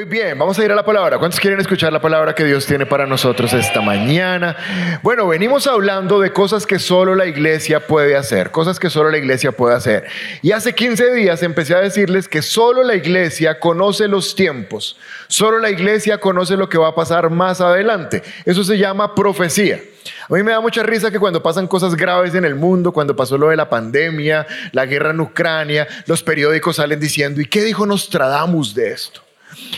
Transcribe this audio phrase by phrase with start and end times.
[0.00, 1.18] Muy bien, vamos a ir a la palabra.
[1.18, 4.56] ¿Cuántos quieren escuchar la palabra que Dios tiene para nosotros esta mañana?
[5.02, 9.18] Bueno, venimos hablando de cosas que solo la iglesia puede hacer, cosas que solo la
[9.18, 10.06] iglesia puede hacer.
[10.40, 14.96] Y hace 15 días empecé a decirles que solo la iglesia conoce los tiempos,
[15.28, 18.22] solo la iglesia conoce lo que va a pasar más adelante.
[18.46, 19.82] Eso se llama profecía.
[20.30, 23.14] A mí me da mucha risa que cuando pasan cosas graves en el mundo, cuando
[23.14, 27.62] pasó lo de la pandemia, la guerra en Ucrania, los periódicos salen diciendo, ¿y qué
[27.62, 29.20] dijo Nostradamus de esto?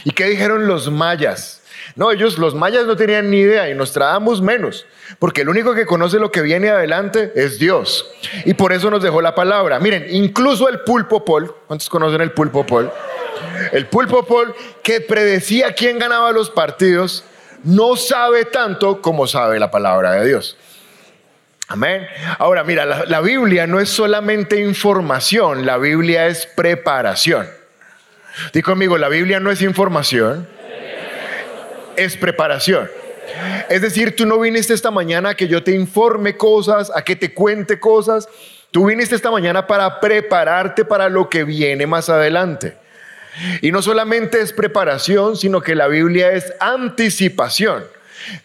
[0.05, 1.63] ¿Y qué dijeron los mayas?
[1.95, 4.87] No, ellos, los mayas no tenían ni idea y nos traamos menos,
[5.19, 8.09] porque el único que conoce lo que viene adelante es Dios.
[8.45, 9.79] Y por eso nos dejó la palabra.
[9.79, 12.91] Miren, incluso el pulpo Paul, ¿cuántos conocen el pulpo Paul?
[13.73, 17.25] El pulpo Paul, que predecía quién ganaba los partidos,
[17.65, 20.57] no sabe tanto como sabe la palabra de Dios.
[21.69, 22.07] Amén.
[22.39, 27.47] Ahora, mira, la Biblia no es solamente información, la Biblia es preparación.
[28.53, 30.47] Dí conmigo, la Biblia no es información,
[31.97, 32.89] es preparación.
[33.69, 37.17] Es decir, tú no viniste esta mañana a que yo te informe cosas, a que
[37.17, 38.29] te cuente cosas.
[38.71, 42.77] Tú viniste esta mañana para prepararte para lo que viene más adelante.
[43.61, 47.85] Y no solamente es preparación, sino que la Biblia es anticipación.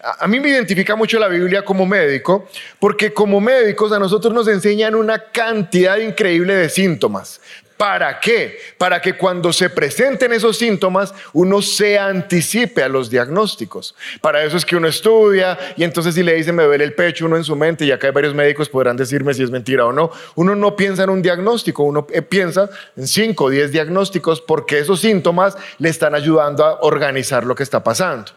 [0.01, 2.49] A mí me identifica mucho la Biblia como médico,
[2.79, 7.41] porque como médicos a nosotros nos enseñan una cantidad increíble de síntomas,
[7.77, 8.57] ¿Para qué?
[8.79, 13.95] Para que cuando se presenten esos síntomas uno se anticipe a los diagnósticos.
[14.19, 17.27] Para eso es que uno estudia y entonces si le dicen me duele el pecho,
[17.27, 19.93] uno en su mente, y acá hay varios médicos podrán decirme si es mentira o
[19.93, 24.41] no, uno no piensa en un diagnóstico, uno eh, piensa en 5 o 10 diagnósticos
[24.41, 28.31] porque esos síntomas le están ayudando a organizar lo que está pasando.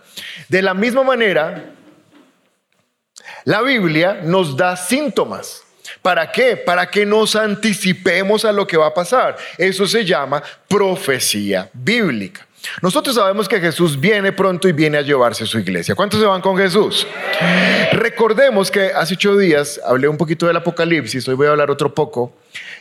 [0.49, 1.73] De la misma manera,
[3.45, 5.65] la Biblia nos da síntomas.
[6.03, 6.57] ¿Para qué?
[6.57, 9.37] Para que nos anticipemos a lo que va a pasar.
[9.59, 12.47] Eso se llama profecía bíblica.
[12.83, 15.95] Nosotros sabemos que Jesús viene pronto y viene a llevarse su iglesia.
[15.95, 17.07] ¿Cuántos se van con Jesús?
[17.93, 21.95] Recordemos que hace ocho días hablé un poquito del Apocalipsis, hoy voy a hablar otro
[21.95, 22.35] poco.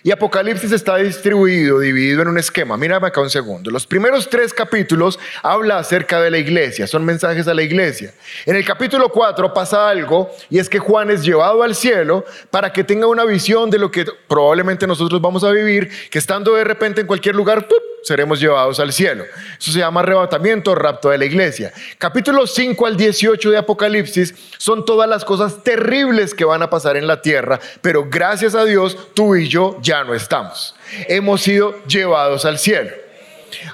[0.04, 2.78] Y Apocalipsis está distribuido, dividido en un esquema.
[2.78, 3.70] Mírame acá un segundo.
[3.70, 8.14] Los primeros tres capítulos habla acerca de la iglesia, son mensajes a la iglesia.
[8.46, 12.72] En el capítulo 4 pasa algo y es que Juan es llevado al cielo para
[12.72, 16.64] que tenga una visión de lo que probablemente nosotros vamos a vivir, que estando de
[16.64, 17.68] repente en cualquier lugar,
[18.04, 19.26] seremos llevados al cielo.
[19.60, 21.72] Eso se llama arrebatamiento, rapto de la iglesia.
[21.98, 26.98] Capítulos 5 al 18 de Apocalipsis son todas las cosas terribles que van a pasar
[26.98, 30.76] en la tierra, pero gracias a Dios tú y yo ya no estamos.
[31.08, 32.92] Hemos sido llevados al cielo.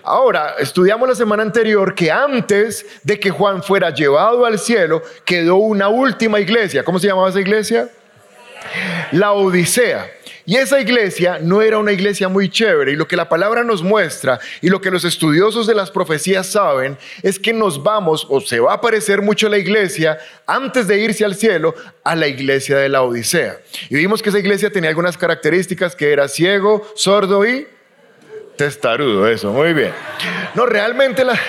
[0.04, 5.56] Ahora, estudiamos la semana anterior que antes de que Juan fuera llevado al cielo, quedó
[5.58, 6.84] una última iglesia.
[6.84, 7.90] ¿Cómo se llamaba esa iglesia?
[9.12, 10.10] La Odisea.
[10.46, 12.92] Y esa iglesia no era una iglesia muy chévere.
[12.92, 16.48] Y lo que la palabra nos muestra y lo que los estudiosos de las profecías
[16.48, 21.00] saben es que nos vamos o se va a parecer mucho la iglesia antes de
[21.00, 21.74] irse al cielo
[22.04, 23.58] a la iglesia de la Odisea.
[23.90, 27.68] Y vimos que esa iglesia tenía algunas características que era ciego, sordo y
[28.56, 29.28] testarudo.
[29.28, 29.92] Eso, muy bien.
[30.54, 31.40] No, realmente la,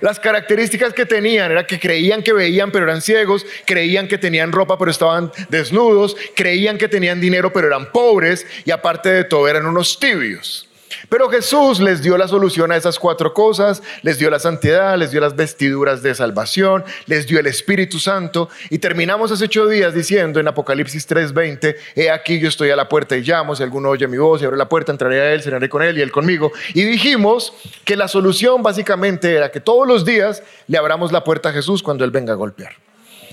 [0.00, 4.52] las características que tenían era que creían que veían pero eran ciegos, creían que tenían
[4.52, 9.48] ropa pero estaban desnudos, creían que tenían dinero pero eran pobres y aparte de todo
[9.48, 10.68] eran unos tibios.
[11.08, 15.10] Pero Jesús les dio la solución a esas cuatro cosas, les dio la santidad, les
[15.10, 19.94] dio las vestiduras de salvación, les dio el Espíritu Santo y terminamos hace ocho días
[19.94, 23.90] diciendo en Apocalipsis 3:20, he aquí yo estoy a la puerta y llamo, si alguno
[23.90, 26.10] oye mi voz y abre la puerta, entraré a él, cenaré con él y él
[26.10, 26.52] conmigo.
[26.74, 27.52] Y dijimos
[27.84, 31.82] que la solución básicamente era que todos los días le abramos la puerta a Jesús
[31.82, 32.72] cuando él venga a golpear.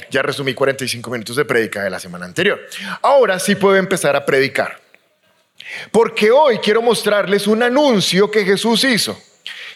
[0.10, 2.60] Ya resumí 45 minutos de prédica de la semana anterior.
[3.02, 4.78] Ahora sí puedo empezar a predicar.
[5.92, 9.20] Porque hoy quiero mostrarles un anuncio que Jesús hizo.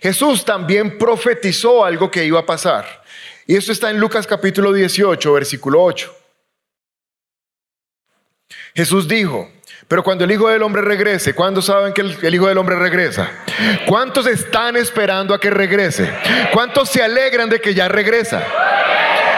[0.02, 3.04] Jesús también profetizó algo que iba a pasar.
[3.48, 6.16] Y esto está en Lucas capítulo 18, versículo 8.
[8.76, 9.50] Jesús dijo,
[9.88, 13.32] pero cuando el Hijo del Hombre regrese, ¿cuándo saben que el, Hijo del Hombre regresa?
[13.86, 16.12] ¿Cuántos están esperando a que regrese?
[16.52, 18.44] ¿Cuántos se alegran de que ya regresa?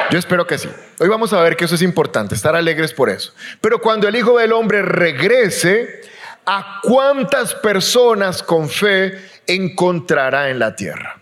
[0.09, 0.69] Yo espero que sí.
[0.99, 3.33] Hoy vamos a ver que eso es importante, estar alegres por eso.
[3.59, 6.01] Pero cuando el Hijo del Hombre regrese,
[6.47, 11.19] ¿a cuántas personas con fe encontrará en la tierra?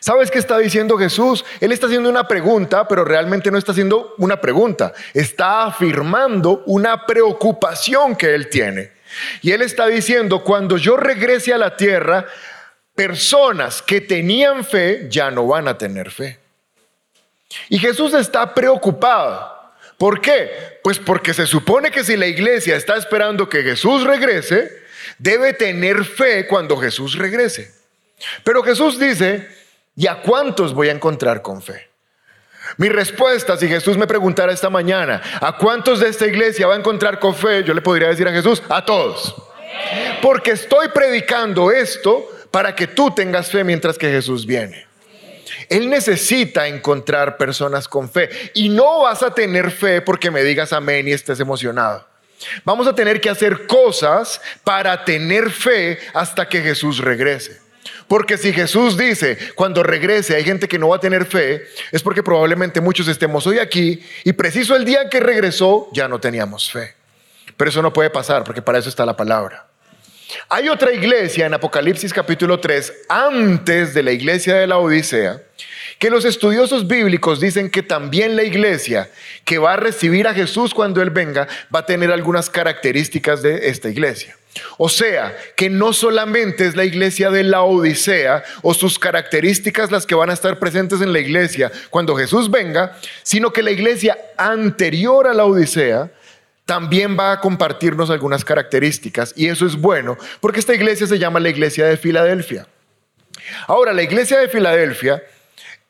[0.00, 1.44] ¿Sabes qué está diciendo Jesús?
[1.60, 4.92] Él está haciendo una pregunta, pero realmente no está haciendo una pregunta.
[5.12, 8.92] Está afirmando una preocupación que él tiene.
[9.42, 12.26] Y él está diciendo, cuando yo regrese a la tierra,
[12.94, 16.38] personas que tenían fe ya no van a tener fe.
[17.68, 19.57] Y Jesús está preocupado.
[19.98, 20.78] ¿Por qué?
[20.82, 24.70] Pues porque se supone que si la iglesia está esperando que Jesús regrese,
[25.18, 27.72] debe tener fe cuando Jesús regrese.
[28.44, 29.48] Pero Jesús dice,
[29.98, 31.88] ¿Y a cuántos voy a encontrar con fe?
[32.76, 36.78] Mi respuesta, si Jesús me preguntara esta mañana, ¿a cuántos de esta iglesia va a
[36.78, 37.64] encontrar con fe?
[37.64, 39.34] Yo le podría decir a Jesús, a todos.
[40.22, 44.86] Porque estoy predicando esto para que tú tengas fe mientras que Jesús viene.
[45.68, 48.28] Él necesita encontrar personas con fe.
[48.54, 52.06] Y no vas a tener fe porque me digas amén y estés emocionado.
[52.64, 57.60] Vamos a tener que hacer cosas para tener fe hasta que Jesús regrese.
[58.06, 62.02] Porque si Jesús dice, cuando regrese hay gente que no va a tener fe, es
[62.02, 66.70] porque probablemente muchos estemos hoy aquí y preciso el día que regresó ya no teníamos
[66.70, 66.94] fe.
[67.56, 69.67] Pero eso no puede pasar porque para eso está la palabra.
[70.48, 75.42] Hay otra iglesia en Apocalipsis capítulo 3, antes de la iglesia de la Odisea,
[75.98, 79.10] que los estudiosos bíblicos dicen que también la iglesia
[79.44, 83.68] que va a recibir a Jesús cuando Él venga va a tener algunas características de
[83.68, 84.36] esta iglesia.
[84.76, 90.04] O sea, que no solamente es la iglesia de la Odisea o sus características las
[90.04, 94.18] que van a estar presentes en la iglesia cuando Jesús venga, sino que la iglesia
[94.36, 96.10] anterior a la Odisea
[96.68, 101.40] también va a compartirnos algunas características y eso es bueno porque esta iglesia se llama
[101.40, 102.66] la iglesia de Filadelfia.
[103.66, 105.22] Ahora, la iglesia de Filadelfia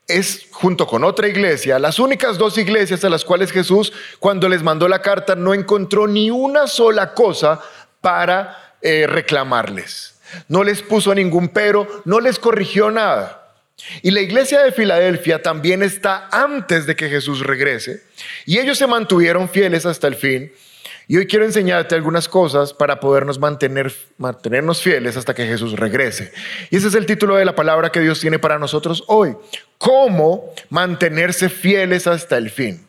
[0.06, 4.62] es, junto con otra iglesia, las únicas dos iglesias a las cuales Jesús, cuando les
[4.62, 7.60] mandó la carta, no encontró ni una sola cosa
[8.00, 10.20] para eh, reclamarles.
[10.46, 13.52] No les puso ningún pero, no les corrigió nada.
[14.02, 18.04] Y la iglesia de Filadelfia también está antes de que Jesús regrese.
[18.46, 20.52] Y ellos se mantuvieron fieles hasta el fin.
[21.10, 26.32] Y hoy quiero enseñarte algunas cosas para podernos mantener, mantenernos fieles hasta que Jesús regrese.
[26.70, 29.34] Y ese es el título de la palabra que Dios tiene para nosotros hoy.
[29.78, 32.86] ¿Cómo mantenerse fieles hasta el fin?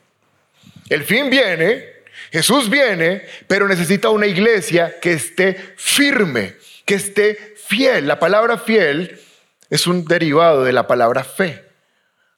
[0.89, 1.85] El fin viene,
[2.29, 8.05] Jesús viene, pero necesita una iglesia que esté firme, que esté fiel.
[8.05, 9.17] La palabra fiel
[9.69, 11.63] es un derivado de la palabra fe.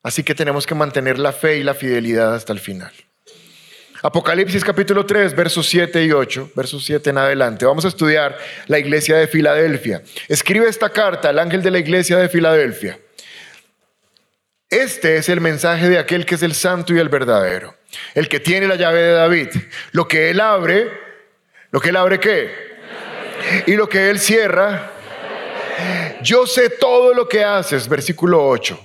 [0.04, 2.92] Así que tenemos que mantener la fe y la fidelidad hasta el final.
[4.04, 7.66] Apocalipsis capítulo 3, versos 7 y 8, versos 7 en adelante.
[7.66, 10.02] Vamos a estudiar la iglesia de Filadelfia.
[10.28, 13.00] Escribe esta carta al ángel de la iglesia de Filadelfia.
[14.68, 17.76] Este es el mensaje de aquel que es el santo y el verdadero,
[18.16, 19.50] el que tiene la llave de David.
[19.92, 20.90] Lo que él abre,
[21.70, 22.72] lo que él abre qué?
[23.68, 24.94] Y lo que él cierra.
[26.24, 28.80] Yo sé todo lo que haces, versículo 8.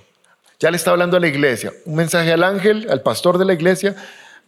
[0.61, 1.73] Ya le está hablando a la iglesia.
[1.87, 3.97] Un mensaje al ángel, al pastor de la iglesia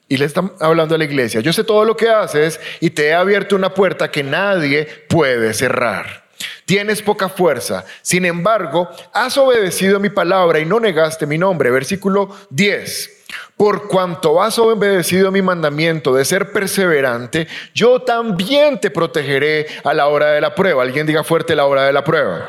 [0.08, 3.08] y le está hablando a la iglesia, yo sé todo lo que haces y te
[3.08, 6.28] he abierto una puerta que nadie puede cerrar.
[6.64, 11.70] Tienes poca fuerza, sin embargo, has obedecido mi palabra y no negaste mi nombre.
[11.70, 13.17] Versículo 10.
[13.58, 20.06] Por cuanto has obedecido mi mandamiento de ser perseverante, yo también te protegeré a la
[20.06, 20.84] hora de la prueba.
[20.84, 22.48] Alguien diga fuerte la hora de la prueba.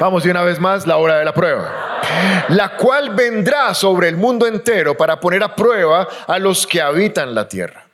[0.00, 2.02] Vamos y una vez más, la hora de la prueba.
[2.48, 7.32] La cual vendrá sobre el mundo entero para poner a prueba a los que habitan
[7.32, 7.84] la tierra.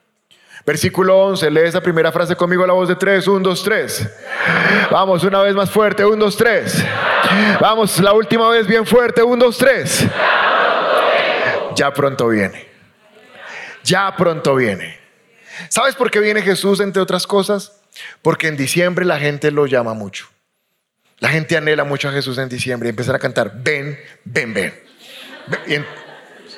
[0.65, 4.09] Versículo 11, lee esa primera frase conmigo a la voz de tres, un, dos, tres.
[4.91, 6.83] Vamos, una vez más fuerte, un, dos, tres.
[7.61, 10.07] Vamos, la última vez bien fuerte, un, dos, tres.
[11.81, 12.67] Ya pronto viene.
[13.85, 14.99] Ya pronto viene.
[15.71, 17.81] ¿Sabes por qué viene Jesús, entre otras cosas?
[18.21, 20.29] Porque en diciembre la gente lo llama mucho.
[21.21, 24.75] La gente anhela mucho a Jesús en diciembre y empezar a cantar, ven, ven, ven.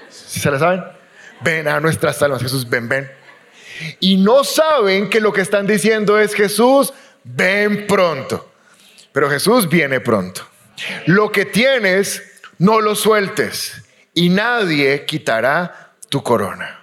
[0.09, 0.83] se la saben?
[1.41, 3.09] Ven a nuestras almas, Jesús, ven, ven.
[4.01, 8.55] Y no saben que lo que están diciendo es Jesús, ven pronto.
[9.13, 10.45] Pero Jesús viene pronto.
[11.07, 16.81] Lo que tienes, no lo sueltes y nadie quitará tu corona.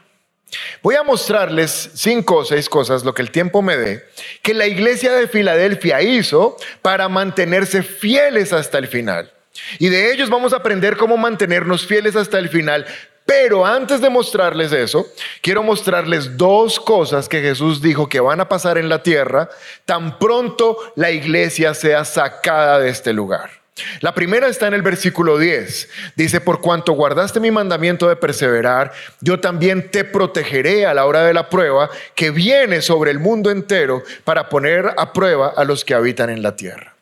[0.81, 4.05] Voy a mostrarles cinco o seis cosas, lo que el tiempo me dé,
[4.41, 9.31] que la iglesia de Filadelfia hizo para mantenerse fieles hasta el final.
[9.77, 12.85] Y de ellos vamos a aprender cómo mantenernos fieles hasta el final.
[13.25, 15.05] Pero antes de mostrarles eso,
[15.41, 19.49] quiero mostrarles dos cosas que Jesús dijo que van a pasar en la tierra
[19.85, 23.58] tan pronto la iglesia sea sacada de este lugar.
[24.01, 25.89] La primera está en el versículo 10.
[26.15, 31.23] Dice, por cuanto guardaste mi mandamiento de perseverar, yo también te protegeré a la hora
[31.23, 35.85] de la prueba que viene sobre el mundo entero para poner a prueba a los
[35.85, 36.95] que habitan en la tierra.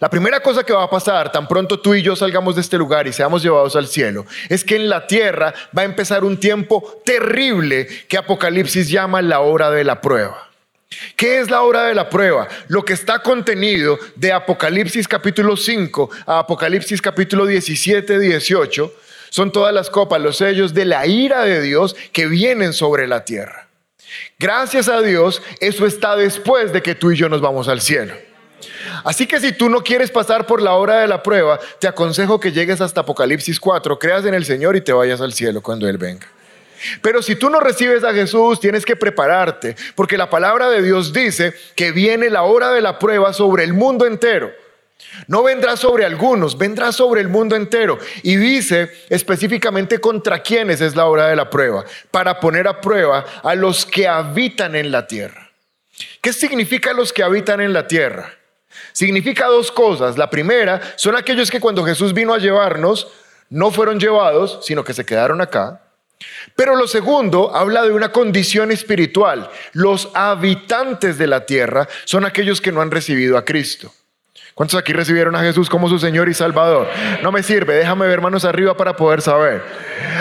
[0.00, 2.78] La primera cosa que va a pasar tan pronto tú y yo salgamos de este
[2.78, 6.38] lugar y seamos llevados al cielo es que en la tierra va a empezar un
[6.38, 10.45] tiempo terrible que Apocalipsis llama la hora de la prueba.
[11.16, 12.48] ¿Qué es la hora de la prueba?
[12.68, 18.94] Lo que está contenido de Apocalipsis capítulo 5 a Apocalipsis capítulo 17, 18
[19.30, 23.24] son todas las copas, los sellos de la ira de Dios que vienen sobre la
[23.24, 23.68] tierra.
[24.38, 28.14] Gracias a Dios, eso está después de que tú y yo nos vamos al cielo.
[29.04, 32.38] Así que si tú no quieres pasar por la hora de la prueba, te aconsejo
[32.38, 35.88] que llegues hasta Apocalipsis 4, creas en el Señor y te vayas al cielo cuando
[35.88, 36.28] Él venga.
[37.02, 41.12] Pero si tú no recibes a Jesús, tienes que prepararte, porque la palabra de Dios
[41.12, 44.52] dice que viene la hora de la prueba sobre el mundo entero.
[45.28, 47.98] No vendrá sobre algunos, vendrá sobre el mundo entero.
[48.22, 53.24] Y dice específicamente contra quiénes es la hora de la prueba, para poner a prueba
[53.42, 55.50] a los que habitan en la tierra.
[56.20, 58.34] ¿Qué significa los que habitan en la tierra?
[58.92, 60.18] Significa dos cosas.
[60.18, 63.08] La primera son aquellos que cuando Jesús vino a llevarnos,
[63.48, 65.80] no fueron llevados, sino que se quedaron acá.
[66.54, 69.50] Pero lo segundo habla de una condición espiritual.
[69.72, 73.92] Los habitantes de la tierra son aquellos que no han recibido a Cristo.
[74.54, 76.88] ¿Cuántos aquí recibieron a Jesús como su Señor y Salvador?
[77.22, 79.62] No me sirve, déjame ver manos arriba para poder saber.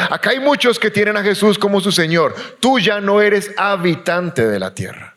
[0.09, 2.35] Acá hay muchos que tienen a Jesús como su Señor.
[2.59, 5.15] Tú ya no eres habitante de la tierra.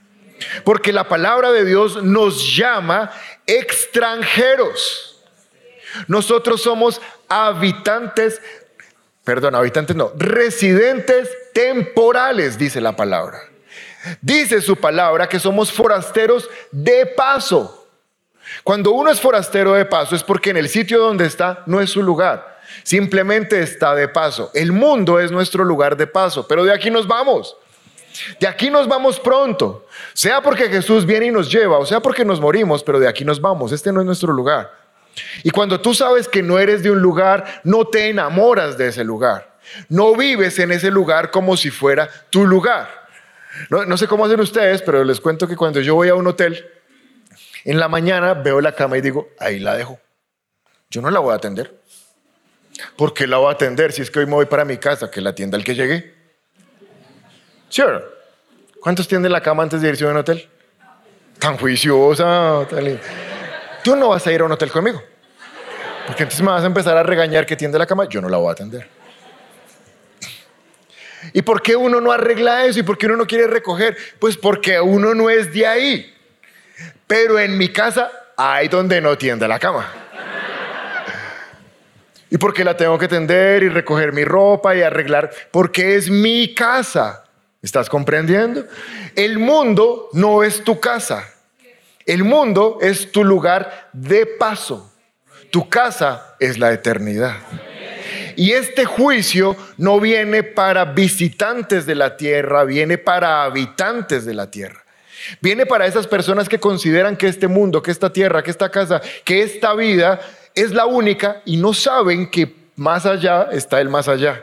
[0.63, 3.11] Porque la palabra de Dios nos llama
[3.45, 5.21] extranjeros.
[6.07, 8.41] Nosotros somos habitantes,
[9.29, 13.39] perdón, habitantes no, residentes temporales, dice la palabra.
[14.23, 17.87] Dice su palabra que somos forasteros de paso.
[18.65, 21.91] Cuando uno es forastero de paso es porque en el sitio donde está no es
[21.91, 22.59] su lugar.
[22.85, 24.51] Simplemente está de paso.
[24.55, 27.55] El mundo es nuestro lugar de paso, pero de aquí nos vamos.
[28.41, 29.85] De aquí nos vamos pronto.
[30.15, 33.27] Sea porque Jesús viene y nos lleva, o sea porque nos morimos, pero de aquí
[33.27, 33.73] nos vamos.
[33.73, 34.88] Este no es nuestro lugar.
[35.43, 39.05] Y cuando tú sabes que no eres de un lugar, no te enamoras de ese
[39.05, 39.59] lugar.
[39.89, 43.09] No vives en ese lugar como si fuera tu lugar.
[43.71, 46.65] No, sé cómo hacen ustedes, pero les cuento que cuando yo voy a un hotel,
[47.65, 49.99] en la mañana veo la cama y digo, ahí la dejo.
[50.91, 51.75] Yo no la voy a atender.
[52.97, 55.11] ¿Por qué la voy a atender si es que hoy me voy para mi casa,
[55.11, 56.15] que la atienda el que llegue?
[57.69, 57.83] ¿Sí
[58.81, 60.49] ¿Cuántos tienden la cama antes de irse a un hotel?
[61.39, 62.67] Tan juiciosa.
[63.83, 65.03] Tú no vas a ir a un hotel conmigo.
[66.07, 68.09] Porque entonces me vas a empezar a regañar que tiende la cama.
[68.09, 68.89] Yo no la voy a atender.
[71.33, 72.81] ¿Y por qué uno no arregla eso?
[72.81, 73.97] ¿Y por qué uno no quiere recoger?
[74.19, 76.15] Pues porque uno no es de ahí.
[77.07, 79.93] Pero en mi casa hay donde no tiende la cama.
[82.31, 85.31] ¿Y por qué la tengo que tender y recoger mi ropa y arreglar?
[85.51, 87.25] Porque es mi casa.
[87.63, 88.65] ¿Estás comprendiendo?
[89.17, 91.27] El mundo no es tu casa.
[92.09, 94.91] El mundo es tu lugar de paso.
[95.51, 97.37] Tu casa es la eternidad.
[98.35, 104.51] Y este juicio no viene para visitantes de la tierra, viene para habitantes de la
[104.51, 104.83] tierra.
[105.43, 109.03] Viene para esas personas que consideran que este mundo, que esta tierra, que esta casa,
[109.23, 110.19] que esta vida
[110.55, 114.43] es la única y no saben que más allá está el más allá.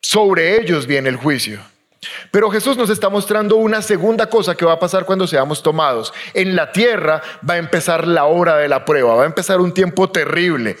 [0.00, 1.60] Sobre ellos viene el juicio.
[2.30, 6.12] Pero Jesús nos está mostrando una segunda cosa que va a pasar cuando seamos tomados.
[6.34, 9.72] En la tierra va a empezar la hora de la prueba, va a empezar un
[9.72, 10.76] tiempo terrible.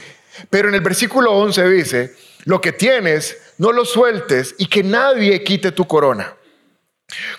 [0.50, 5.44] Pero en el versículo 11 dice, lo que tienes, no lo sueltes y que nadie
[5.44, 6.34] quite tu corona.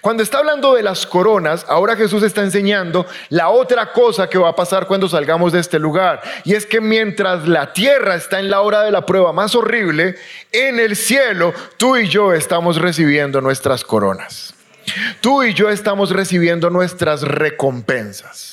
[0.02, 4.50] Cuando está hablando de las coronas, ahora Jesús está enseñando la otra cosa que va
[4.50, 6.22] a pasar cuando salgamos de este lugar.
[6.44, 10.16] Y es que mientras la tierra está en la hora de la prueba más horrible,
[10.52, 14.54] en el cielo tú y yo estamos recibiendo nuestras coronas.
[15.22, 18.53] Tú y yo estamos recibiendo nuestras recompensas.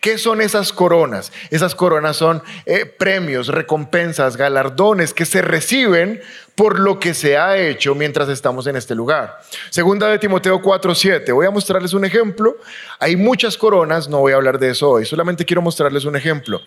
[0.00, 1.32] ¿Qué son esas coronas?
[1.50, 6.20] Esas coronas son eh, premios, recompensas, galardones que se reciben
[6.54, 9.40] por lo que se ha hecho mientras estamos en este lugar.
[9.70, 11.32] Segunda de Timoteo 4:7.
[11.32, 12.56] Voy a mostrarles un ejemplo.
[12.98, 16.60] Hay muchas coronas, no voy a hablar de eso hoy, solamente quiero mostrarles un ejemplo.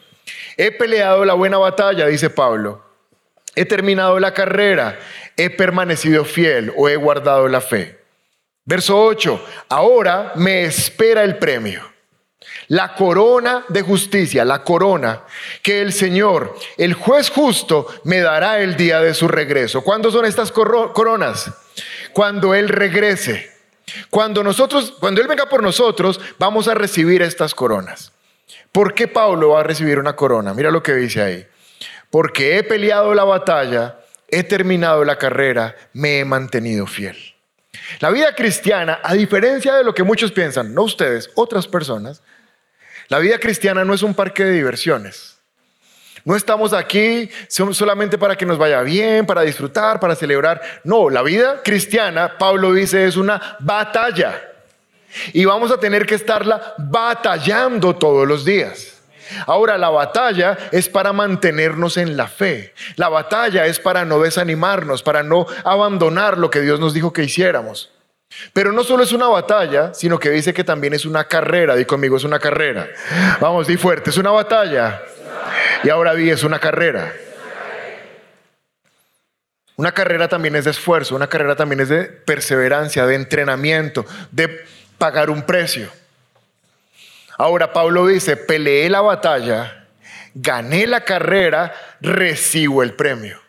[0.57, 2.83] He peleado la buena batalla, dice Pablo.
[3.55, 4.97] He terminado la carrera,
[5.37, 7.99] he permanecido fiel o he guardado la fe.
[8.65, 9.45] Verso 8.
[9.69, 11.92] Ahora me espera el premio
[12.67, 15.21] la corona de justicia, la corona
[15.61, 19.81] que el Señor, el juez justo, me dará el día de su regreso.
[19.81, 21.51] ¿Cuándo son estas coronas?
[22.13, 23.51] Cuando Él regrese.
[24.09, 28.11] Cuando nosotros, cuando Él venga por nosotros, vamos a recibir estas coronas.
[28.71, 30.53] ¿Por qué Pablo va a recibir una corona?
[30.53, 31.47] Mira lo que dice ahí.
[32.09, 37.17] Porque he peleado la batalla, he terminado la carrera, me he mantenido fiel.
[37.99, 42.21] La vida cristiana, a diferencia de lo que muchos piensan, no ustedes, otras personas,
[43.07, 45.33] la vida cristiana no es un parque de diversiones.
[46.25, 50.61] No estamos aquí solamente para que nos vaya bien, para disfrutar, para celebrar.
[50.85, 54.41] No, la vida cristiana, Pablo dice, es una batalla.
[55.33, 59.01] Y vamos a tener que estarla batallando todos los días.
[59.47, 62.73] Ahora, la batalla es para mantenernos en la fe.
[62.95, 67.23] La batalla es para no desanimarnos, para no abandonar lo que Dios nos dijo que
[67.23, 67.91] hiciéramos.
[68.53, 71.75] Pero no solo es una batalla, sino que dice que también es una carrera.
[71.75, 72.87] Di conmigo, es una carrera.
[73.39, 75.01] Vamos, di fuerte, es una batalla.
[75.83, 77.13] Y ahora di, es una carrera.
[79.75, 84.63] Una carrera también es de esfuerzo, una carrera también es de perseverancia, de entrenamiento, de
[84.99, 85.89] pagar un precio.
[87.37, 89.87] Ahora Pablo dice, peleé la batalla,
[90.35, 93.42] gané la carrera, recibo el premio.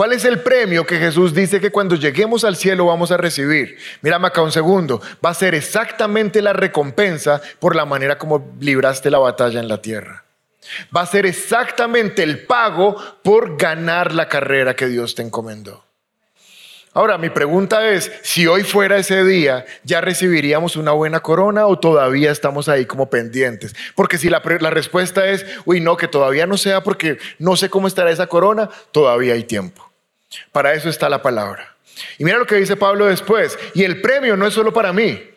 [0.00, 3.76] ¿Cuál es el premio que Jesús dice que cuando lleguemos al cielo vamos a recibir?
[4.00, 5.02] Mírame acá un segundo.
[5.22, 9.82] Va a ser exactamente la recompensa por la manera como libraste la batalla en la
[9.82, 10.24] tierra.
[10.96, 15.84] Va a ser exactamente el pago por ganar la carrera que Dios te encomendó.
[16.94, 21.78] Ahora, mi pregunta es, si hoy fuera ese día, ¿ya recibiríamos una buena corona o
[21.78, 23.76] todavía estamos ahí como pendientes?
[23.94, 27.68] Porque si la, la, respuesta es, uy, no, que todavía no sea porque no sé
[27.68, 29.89] cómo estará esa corona, todavía hay tiempo.
[30.52, 31.76] Para eso está la palabra.
[32.18, 35.30] Y mira lo que dice Pablo después, y el premio no es solo para mí,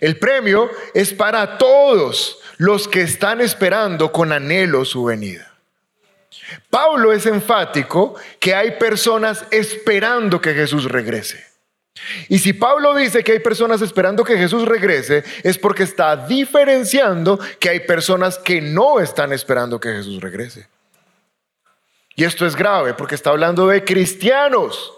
[0.00, 5.54] el premio es para todos los que están esperando con anhelo su venida.
[6.70, 11.46] Pablo es enfático que hay personas esperando que Jesús regrese.
[12.28, 17.38] Y si Pablo dice que hay personas esperando que Jesús regrese, es porque está diferenciando
[17.58, 20.68] que hay personas que no están esperando que Jesús regrese.
[22.18, 24.92] Y esto es grave porque está hablando de cristianos,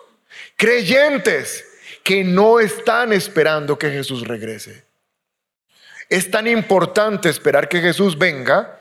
[0.57, 1.67] creyentes,
[2.03, 4.87] que no están esperando que Jesús regrese.
[6.09, 8.81] Es tan importante esperar que Jesús venga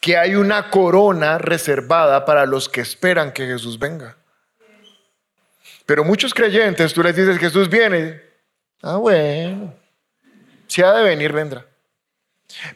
[0.00, 4.16] que hay una corona reservada para los que esperan que Jesús venga.
[5.86, 8.20] Pero muchos creyentes, tú les dices, Jesús viene.
[8.82, 9.72] Ah, bueno,
[10.66, 11.64] si ha de venir, vendrá.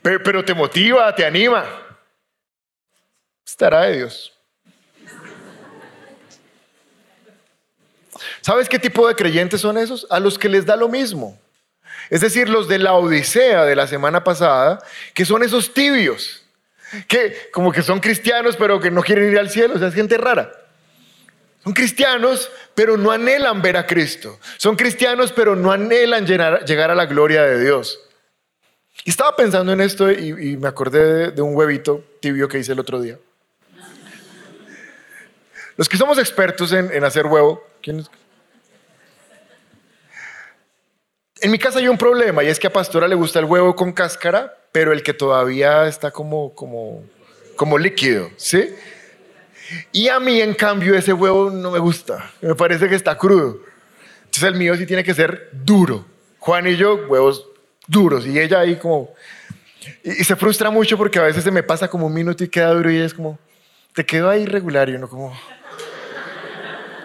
[0.03, 1.67] Pero, pero te motiva, te anima.
[3.45, 4.37] Estará de Dios.
[8.41, 10.07] ¿Sabes qué tipo de creyentes son esos?
[10.11, 11.39] A los que les da lo mismo.
[12.09, 14.83] Es decir, los de la Odisea de la semana pasada,
[15.15, 16.43] que son esos tibios
[17.07, 19.95] que como que son cristianos pero que no quieren ir al cielo, o sea, es
[19.95, 20.51] gente rara.
[21.63, 24.39] Son cristianos, pero no anhelan ver a Cristo.
[24.57, 28.01] Son cristianos, pero no anhelan llegar a la gloria de Dios.
[29.05, 32.81] Y estaba pensando en esto y, me acordé de, un huevito tibio que hice el
[32.81, 33.19] otro día.
[35.81, 38.11] Los que somos expertos en, hacer huevo, ¿quiénes?
[41.41, 43.75] En mi casa hay un problema y es que a Pastora le gusta el huevo
[43.75, 47.03] con cáscara, pero el que todavía está como, como,
[47.57, 48.69] como líquido, ¿sí?
[49.91, 52.31] Y a mí, en cambio, ese huevo no me gusta.
[52.43, 53.61] Me parece que está crudo.
[54.27, 56.05] Entonces el mío sí tiene que ser duro.
[56.41, 57.47] Juan y yo, huevos
[57.89, 58.27] duros.
[58.27, 59.15] Y ella ahí como...
[60.05, 62.75] Y, se frustra mucho porque a veces se me pasa como un minuto y queda
[62.75, 63.39] duro y es como...
[63.95, 65.33] Te quedo ahí regular y uno como...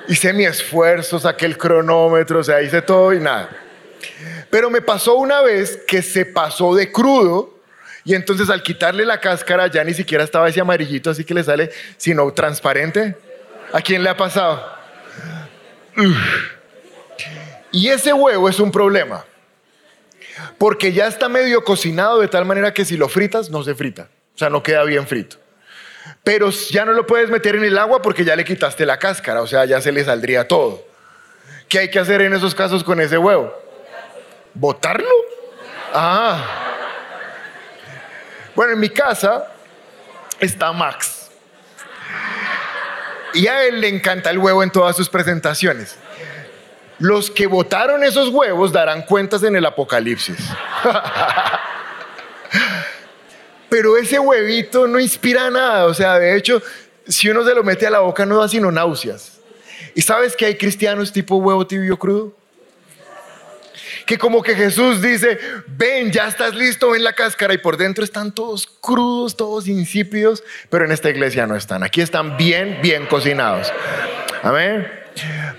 [0.07, 3.49] Hice mi esfuerzo, saqué el cronómetro, o sea, hice todo y nada.
[4.49, 7.59] Pero me pasó una vez que se pasó de crudo
[8.03, 11.43] y entonces al quitarle la cáscara ya ni siquiera estaba ese amarillito así que le
[11.43, 13.17] sale, sino transparente.
[13.73, 14.63] ¿A quién le ha pasado?
[17.71, 19.25] Y ese huevo es un problema.
[20.57, 24.09] Porque ya está medio cocinado de tal manera que si lo fritas, no se frita.
[24.35, 25.37] O sea, no queda bien frito.
[26.23, 29.41] Pero ya no lo puedes meter en el agua porque ya le quitaste la cáscara.
[29.41, 30.83] O sea, ya se le saldría todo.
[31.69, 33.53] ¿Qué hay que hacer en esos casos con ese huevo?
[34.53, 35.09] ¿Botarlo?
[35.93, 36.43] Ah.
[38.55, 39.47] Bueno, en mi casa
[40.39, 41.29] está Max.
[43.33, 45.97] Y a él le encanta el huevo en todas sus presentaciones.
[46.99, 50.37] Los que votaron esos huevos darán cuentas en el Apocalipsis.
[53.75, 55.87] Pero ese huevito no inspira nada.
[55.87, 56.61] O sea, de hecho,
[57.05, 59.33] si uno se lo mete a la boca no da sino náuseas.
[59.93, 62.33] ¿Y sabes que hay cristianos tipo huevo tibio crudo?
[64.05, 68.05] que como que Jesús dice, ven, ya estás listo, ven la cáscara y por dentro
[68.05, 71.83] están todos crudos, todos insípidos, pero en esta iglesia no están.
[71.83, 73.73] Aquí están bien, bien cocinados.
[74.41, 74.87] Amén.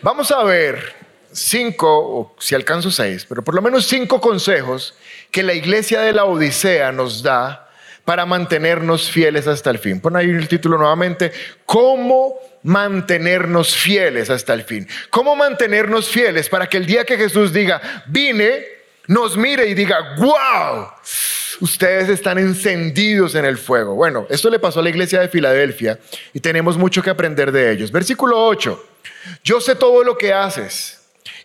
[0.00, 0.94] Vamos a ver
[1.32, 4.94] cinco, o si alcanzo seis, pero por lo menos cinco consejos
[5.30, 7.65] que la iglesia de la Odisea nos da
[8.06, 10.00] para mantenernos fieles hasta el fin.
[10.00, 11.30] Pon ahí el título nuevamente,
[11.66, 14.88] ¿cómo mantenernos fieles hasta el fin.
[15.10, 18.64] ¿Cómo mantenernos fieles para que el día que Jesús diga, vine,
[19.06, 20.88] nos mire y diga, wow,
[21.60, 23.94] ustedes están encendidos en el fuego?
[23.94, 26.00] Bueno, esto le pasó a la iglesia de Filadelfia
[26.34, 27.92] y tenemos mucho que aprender de ellos.
[27.92, 28.84] Versículo 8,
[29.44, 30.95] yo sé todo lo que haces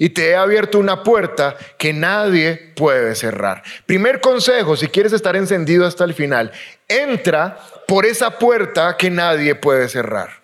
[0.01, 3.61] y te he abierto una puerta que nadie puede cerrar.
[3.85, 6.51] Primer consejo, si quieres estar encendido hasta el final,
[6.87, 10.41] entra por esa puerta que nadie puede cerrar.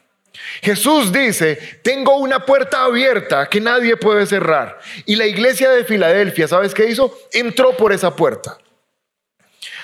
[0.61, 4.77] Jesús dice, tengo una puerta abierta que nadie puede cerrar.
[5.07, 7.17] Y la iglesia de Filadelfia, ¿sabes qué hizo?
[7.31, 8.59] Entró por esa puerta.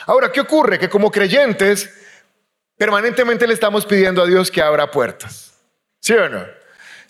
[0.05, 0.77] Ahora, ¿qué ocurre?
[0.77, 1.89] Que como creyentes,
[2.77, 5.55] permanentemente le estamos pidiendo a Dios que abra puertas.
[5.99, 6.62] ¿Sí o no?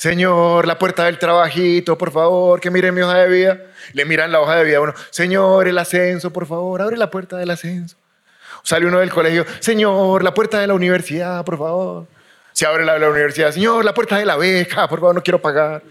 [0.04, 3.62] Señor, la puerta del trabajito, por favor, que mire mi hoja de vida.
[3.94, 4.94] Le miran la hoja de vida a uno.
[5.12, 7.96] Señor, el ascenso, por favor, abre la puerta del ascenso.
[8.64, 9.46] Sale uno del colegio.
[9.62, 12.08] Señor, la puerta de la universidad, por favor.
[12.52, 13.54] Se abre la de la universidad.
[13.54, 15.82] Señor, la puerta de la beca, por favor, no quiero pagar.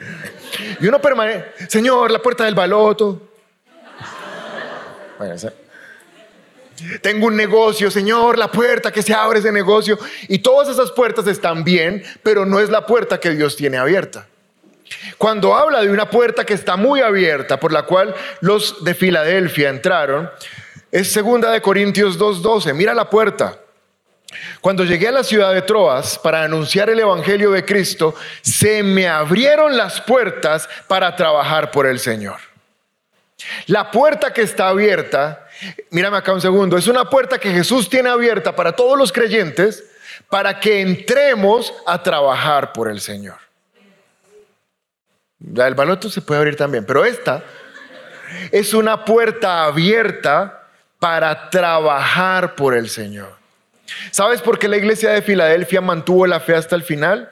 [0.78, 1.46] Y uno permanece.
[1.70, 3.30] Señor, la puerta del baloto.
[5.16, 5.36] Bueno,
[7.00, 9.98] tengo un negocio, Señor, la puerta que se abre ese negocio.
[10.28, 14.26] Y todas esas puertas están bien, pero no es la puerta que Dios tiene abierta.
[15.18, 19.70] Cuando habla de una puerta que está muy abierta, por la cual los de Filadelfia
[19.70, 20.30] entraron,
[20.90, 22.74] es segunda de Corintios 2:12.
[22.74, 23.58] Mira la puerta.
[24.60, 29.08] Cuando llegué a la ciudad de Troas para anunciar el evangelio de Cristo, se me
[29.08, 32.38] abrieron las puertas para trabajar por el Señor.
[33.66, 35.41] La puerta que está abierta,
[35.90, 39.84] mírame acá un segundo, es una puerta que Jesús tiene abierta para todos los creyentes
[40.28, 43.36] para que entremos a trabajar por el Señor.
[45.52, 47.42] La del baloto se puede abrir también, pero esta
[48.50, 53.36] es una puerta abierta para trabajar por el Señor.
[54.10, 57.30] ¿Sabes por qué la iglesia de Filadelfia mantuvo la fe hasta el final?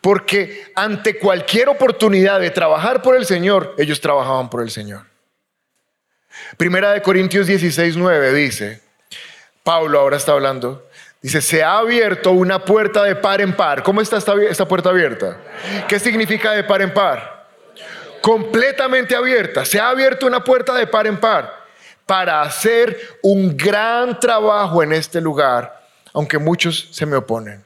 [0.00, 5.11] Porque ante cualquier oportunidad de trabajar por el Señor, ellos trabajaban por el Señor.
[6.56, 8.80] Primera de Corintios 16, 9 dice,
[9.62, 10.88] Pablo ahora está hablando,
[11.20, 13.82] dice, se ha abierto una puerta de par en par.
[13.82, 15.38] ¿Cómo está esta, esta puerta abierta?
[15.88, 17.46] ¿Qué significa de par en par?
[18.20, 19.64] Completamente abierta.
[19.64, 21.62] Se ha abierto una puerta de par en par
[22.06, 27.64] para hacer un gran trabajo en este lugar, aunque muchos se me oponen.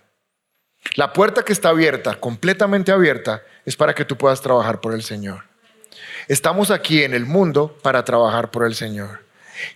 [0.94, 5.02] La puerta que está abierta, completamente abierta, es para que tú puedas trabajar por el
[5.02, 5.44] Señor.
[6.28, 9.20] Estamos aquí en el mundo para trabajar por el Señor.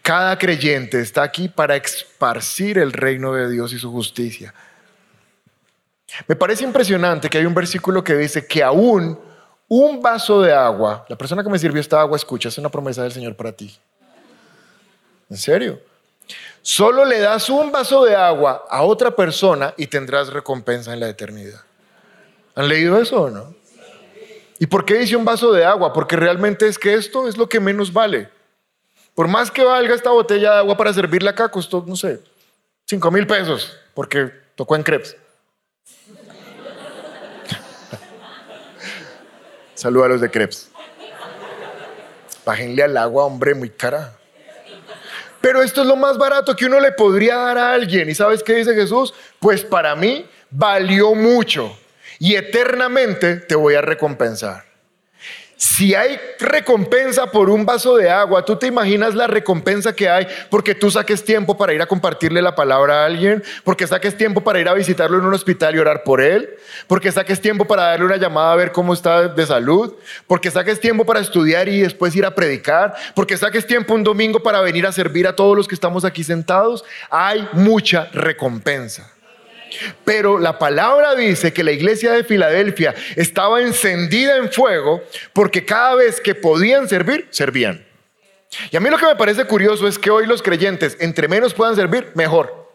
[0.03, 4.53] Cada creyente está aquí para esparcir el reino de Dios y su justicia.
[6.27, 9.19] Me parece impresionante que hay un versículo que dice que aún
[9.69, 13.05] un vaso de agua, la persona que me sirvió esta agua, escucha, es una promesa
[13.05, 13.79] del Señor para ti.
[15.31, 15.81] ¿En serio?
[16.61, 21.09] Solo le das un vaso de agua a otra persona y tendrás recompensa en la
[21.09, 21.61] eternidad.
[22.57, 23.55] ¿Han leído eso o no?
[24.63, 25.95] ¿Y por qué dice un vaso de agua?
[25.95, 28.29] Porque realmente es que esto es lo que menos vale.
[29.15, 32.21] Por más que valga esta botella de agua para servirla acá, costó, no sé,
[32.85, 35.17] 5 mil pesos, porque tocó en crepes.
[39.75, 40.71] Saludos a los de crepes.
[42.45, 44.15] Bájenle al agua, hombre, muy cara.
[45.41, 48.11] Pero esto es lo más barato que uno le podría dar a alguien.
[48.11, 49.15] ¿Y sabes qué dice Jesús?
[49.39, 51.75] Pues para mí valió mucho
[52.21, 54.71] y eternamente te voy a recompensar.
[55.57, 60.27] Si hay recompensa por un vaso de agua, ¿tú te imaginas la recompensa que hay
[60.49, 63.43] porque tú saques tiempo para ir a compartirle la palabra a alguien?
[63.63, 66.49] Porque saques tiempo para ir a visitarlo en un hospital y orar por él?
[66.87, 69.97] Porque saques tiempo para darle una llamada a ver cómo está de salud?
[70.27, 72.95] Porque saques tiempo para estudiar y después ir a predicar?
[73.15, 76.25] Porque saques tiempo un domingo para venir a servir a todos los que estamos aquí
[76.25, 76.85] sentados?
[77.11, 79.11] Hay mucha recompensa.
[80.05, 85.03] Pero la palabra dice que la iglesia de Filadelfia estaba encendida en fuego
[85.33, 87.87] porque cada vez que podían servir, servían.
[88.71, 91.55] Y a mí lo que me parece curioso es que hoy los creyentes, entre menos
[91.55, 92.69] puedan servir, mejor.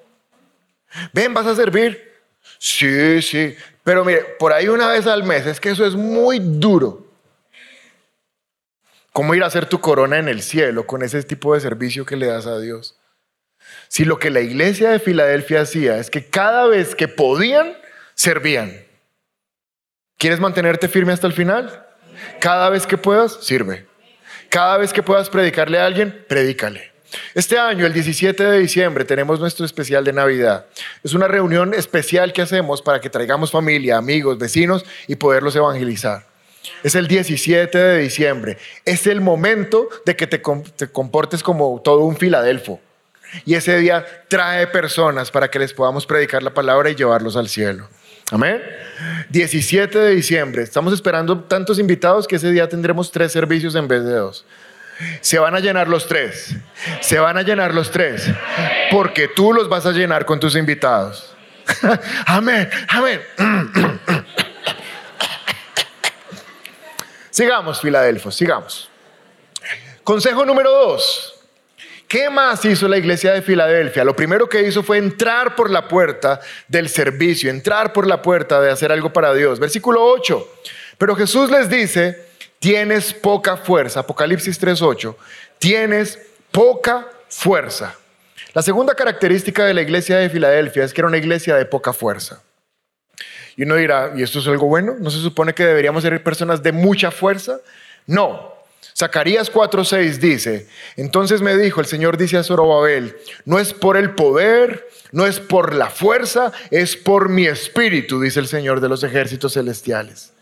[1.14, 2.14] Ven, vas a servir.
[2.58, 3.56] Sí, sí.
[3.84, 7.06] Pero mire, por ahí una vez al mes, es que eso es muy duro.
[9.12, 12.16] ¿Cómo ir a hacer tu corona en el cielo con ese tipo de servicio que
[12.16, 12.98] le das a Dios?
[13.88, 17.78] Si lo que la iglesia de Filadelfia hacía es que cada vez que podían,
[18.14, 18.74] servían.
[20.18, 21.86] ¿Quieres mantenerte firme hasta el final?
[22.40, 23.86] Cada vez que puedas, sirve.
[24.50, 26.96] Cada vez que puedas predicarle a alguien, predícale.
[27.34, 30.66] Este año, el 17 de diciembre, tenemos nuestro especial de Navidad.
[31.04, 36.26] Es una reunión especial que hacemos para que traigamos familia, amigos, vecinos y poderlos evangelizar.
[36.84, 38.58] Es el 17 de diciembre.
[38.86, 42.80] Es el momento de que te, comportes como todo un Filadelfo.
[43.46, 47.50] Y ese día trae personas para que les podamos predicar la palabra y llevarlos al
[47.50, 47.88] cielo.
[48.32, 48.62] Amén.
[49.30, 50.64] 17 de diciembre.
[50.64, 54.46] Estamos esperando tantos invitados que ese día tendremos tres servicios en vez de dos.
[55.22, 56.56] Se van a llenar los tres.
[57.02, 58.24] Se van a llenar los tres.
[58.92, 61.36] Porque tú los vas a llenar con tus invitados.
[62.26, 62.70] amén.
[62.88, 63.22] Amén.
[67.30, 68.90] sigamos, Filadelfos, sigamos.
[70.04, 71.35] Consejo número dos.
[72.08, 74.04] ¿Qué más hizo la iglesia de Filadelfia?
[74.04, 78.62] Lo primero que hizo fue entrar por la puerta del servicio, entrar por la puerta
[78.62, 79.60] de hacer algo para Dios.
[79.60, 80.48] Versículo 8.
[80.98, 82.26] Pero Jesús les dice,
[82.60, 84.02] tienes poca fuerza.
[84.02, 85.16] Apocalipsis 3.8.
[85.58, 86.20] Tienes
[86.52, 87.96] poca fuerza.
[88.54, 91.92] La segunda característica de la iglesia de Filadelfia es que era una iglesia de poca
[91.92, 92.42] fuerza.
[93.58, 94.96] Y uno dirá, ¿y esto es algo bueno?
[95.00, 97.60] ¿No se supone que deberíamos ser personas de mucha fuerza?
[98.06, 98.55] No.
[98.94, 104.16] Zacarías 4:6 dice, entonces me dijo, el Señor dice a Zorobabel, no es por el
[104.16, 109.04] poder, no es por la fuerza, es por mi espíritu, dice el Señor de los
[109.04, 110.34] ejércitos celestiales.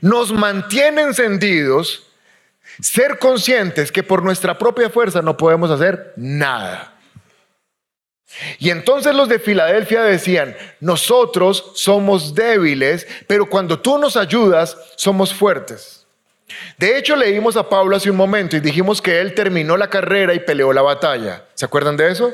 [0.00, 2.06] Nos mantiene encendidos
[2.80, 6.96] ser conscientes que por nuestra propia fuerza no podemos hacer nada.
[8.58, 15.34] Y entonces los de Filadelfia decían, nosotros somos débiles, pero cuando tú nos ayudas, somos
[15.34, 15.99] fuertes.
[16.78, 20.34] De hecho, leímos a Pablo hace un momento y dijimos que él terminó la carrera
[20.34, 21.44] y peleó la batalla.
[21.54, 22.32] ¿Se acuerdan de eso?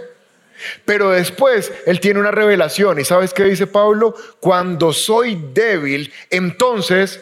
[0.85, 4.15] Pero después él tiene una revelación y ¿sabes qué dice Pablo?
[4.41, 7.21] Cuando soy débil, entonces,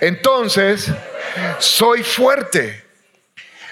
[0.00, 0.90] entonces
[1.58, 2.84] soy fuerte.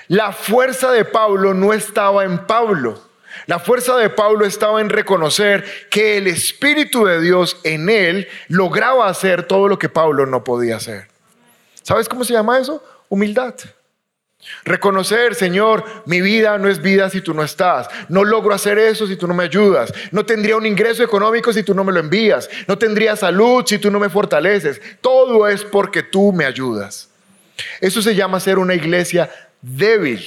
[0.07, 3.03] La fuerza de Pablo no estaba en Pablo.
[3.47, 9.09] La fuerza de Pablo estaba en reconocer que el Espíritu de Dios en él lograba
[9.09, 11.08] hacer todo lo que Pablo no podía hacer.
[11.89, 12.85] ¿Sabes cómo se llama eso?
[13.09, 13.55] Humildad.
[14.63, 17.89] Reconocer, Señor, mi vida no es vida si tú no estás.
[18.11, 19.95] No logro hacer eso si tú no me ayudas.
[20.11, 22.51] No tendría un ingreso económico si tú no me lo envías.
[22.67, 24.83] No tendría salud si tú no me fortaleces.
[25.01, 27.09] Todo es porque tú me ayudas.
[27.81, 29.31] Eso se llama ser una iglesia
[29.63, 30.23] débil,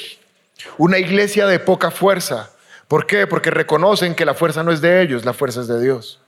[0.79, 2.49] una iglesia de poca fuerza,
[2.87, 3.25] ¿Por qué?
[3.25, 6.19] Porque reconocen que la fuerza no es de ellos, la fuerza es de Dios.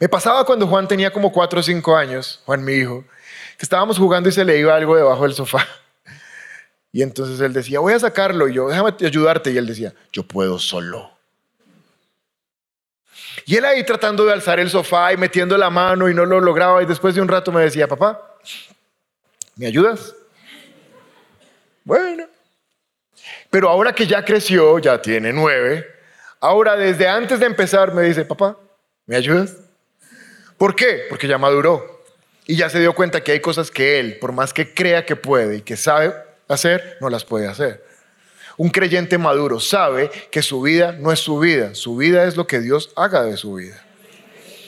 [0.00, 3.04] Me pasaba cuando Juan tenía como cuatro o cinco años, Juan mi hijo,
[3.60, 5.66] estábamos jugando y se le iba algo debajo del sofá.
[6.92, 8.48] Y entonces él decía, voy a sacarlo.
[8.48, 9.52] Y yo, déjame ayudarte.
[9.52, 11.08] Y él decía, yo puedo solo.
[13.46, 16.40] Y él ahí tratando de alzar el sofá y metiendo la mano y no lo
[16.40, 16.82] lograba.
[16.82, 18.20] Y después de un rato me decía, papá,
[19.54, 20.16] ¿me ayudas?
[21.84, 22.26] Bueno.
[23.50, 25.86] Pero ahora que ya creció, ya tiene nueve,
[26.40, 28.56] ahora desde antes de empezar me dice, papá,
[29.06, 29.58] ¿me ayudas?
[30.58, 31.06] ¿Por qué?
[31.08, 31.99] Porque ya maduró
[32.50, 35.14] y ya se dio cuenta que hay cosas que él, por más que crea que
[35.14, 36.12] puede y que sabe
[36.48, 37.84] hacer, no las puede hacer.
[38.56, 42.48] Un creyente maduro sabe que su vida no es su vida, su vida es lo
[42.48, 43.80] que Dios haga de su vida.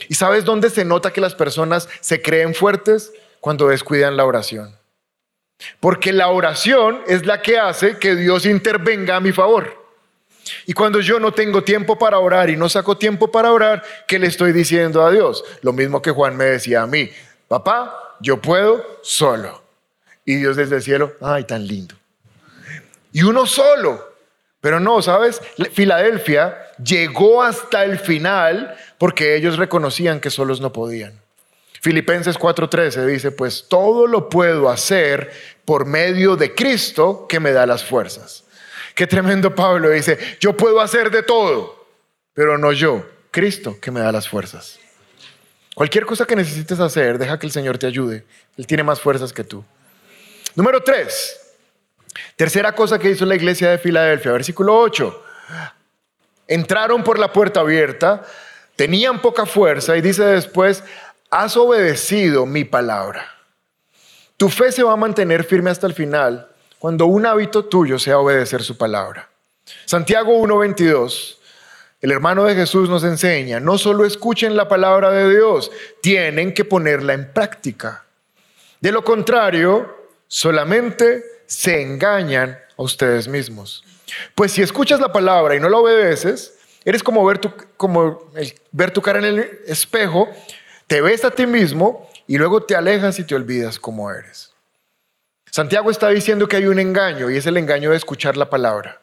[0.09, 3.13] ¿Y sabes dónde se nota que las personas se creen fuertes?
[3.41, 4.79] Cuando descuidan la oración.
[5.81, 9.77] Porque la oración es la que hace que Dios intervenga a mi favor.
[10.67, 14.21] Y cuando yo no tengo tiempo para orar y no saco tiempo para orar, ¿qué
[14.21, 15.45] le estoy diciendo a Dios?
[15.63, 17.11] Lo mismo que Juan me decía a mí,
[17.53, 19.63] papá, yo puedo solo.
[20.25, 21.95] Y Dios desde el cielo, ay, tan lindo.
[23.13, 24.11] Y uno solo.
[24.63, 25.43] Pero no, ¿sabes?
[25.73, 31.21] Filadelfia llegó hasta el final porque ellos reconocían que solos no podían.
[31.83, 35.31] Filipenses 4:13 dice, pues todo lo puedo hacer
[35.67, 38.45] por medio de Cristo que me da las fuerzas.
[38.95, 41.87] Qué tremendo Pablo dice, yo puedo hacer de todo,
[42.33, 44.79] pero no yo, Cristo que me da las fuerzas.
[45.75, 48.25] Cualquier cosa que necesites hacer, deja que el Señor te ayude.
[48.57, 49.65] Él tiene más fuerzas que tú.
[50.55, 51.41] Número 3.
[52.37, 55.25] Tercera cosa que hizo la iglesia de Filadelfia, versículo 8.
[56.49, 58.23] Entraron por la puerta abierta,
[58.77, 60.85] tenían poca fuerza y dice después,
[61.31, 63.27] has obedecido mi palabra.
[64.37, 68.19] Tu fe se va a mantener firme hasta el final cuando un hábito tuyo sea
[68.19, 69.31] obedecer su palabra.
[69.87, 71.39] Santiago 1:22,
[72.03, 75.71] el hermano de Jesús nos enseña, no solo escuchen la palabra de Dios,
[76.03, 78.05] tienen que ponerla en práctica.
[78.81, 83.85] De lo contrario, solamente se engañan a ustedes mismos.
[84.35, 89.25] Pues si escuchas la palabra y no la obedeces, eres como ver tu, cara en
[89.25, 90.29] el espejo
[90.89, 94.53] te ves a ti mismo y luego te alejas y te olvidas cómo eres.
[95.51, 99.02] Santiago está diciendo que hay un engaño y es el engaño de escuchar la palabra.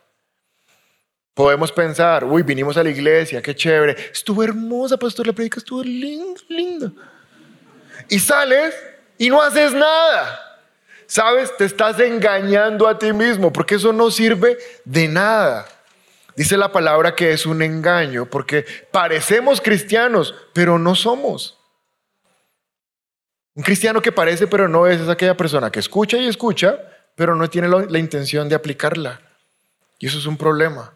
[1.33, 5.83] Podemos pensar, uy, vinimos a la iglesia, qué chévere, estuvo hermosa, pastor, la predica estuvo
[5.83, 6.91] linda, linda.
[8.09, 8.75] Y sales
[9.17, 10.39] y no haces nada.
[11.05, 11.55] ¿Sabes?
[11.57, 15.67] Te estás engañando a ti mismo porque eso no sirve de nada.
[16.35, 21.57] Dice la palabra que es un engaño porque parecemos cristianos, pero no somos.
[23.55, 26.79] Un cristiano que parece pero no es, es aquella persona que escucha y escucha,
[27.15, 29.19] pero no tiene la intención de aplicarla.
[29.97, 30.93] Y eso es un problema.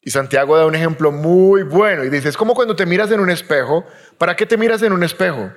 [0.00, 3.20] Y Santiago da un ejemplo muy bueno y dice, es como cuando te miras en
[3.20, 3.84] un espejo.
[4.16, 5.50] ¿Para qué te miras en un espejo?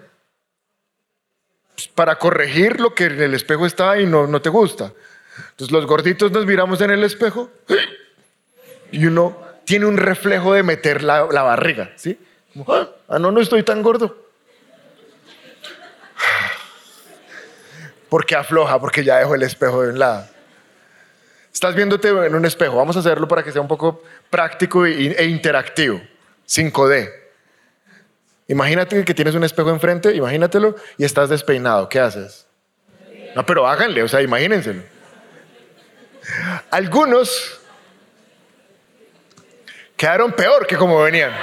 [1.76, 4.94] Pues para corregir lo que en el espejo está y no, no te gusta.
[5.52, 7.50] Entonces los gorditos nos miramos en el espejo
[8.92, 12.20] y uno tiene un reflejo de meter la, barriga, ¿sí?
[12.68, 14.18] ah, no, no estoy tan gordo.
[18.10, 20.28] Porque afloja, porque ya dejo el espejo de un lado.
[21.54, 22.78] Estás viéndote en un espejo.
[22.78, 26.02] Vamos a hacerlo para que sea un poco práctico e interactivo.
[26.48, 27.12] 5D.
[28.48, 31.88] Imagínate que tienes un espejo enfrente, imagínatelo, y estás despeinado.
[31.88, 32.48] ¿Qué haces?
[33.36, 34.82] No, pero háganle, o sea, imagínenselo.
[36.70, 37.60] Algunos
[39.96, 41.32] quedaron peor que como venían.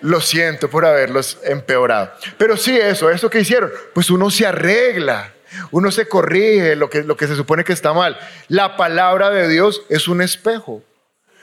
[0.00, 2.12] Lo siento por haberlos empeorado.
[2.36, 5.32] Pero sí, eso, eso que hicieron, pues uno se arregla,
[5.70, 8.18] uno se corrige lo que, lo que se supone que está mal.
[8.48, 10.82] La palabra de Dios es un espejo.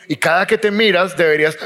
[0.07, 1.57] Y cada que te miras deberías,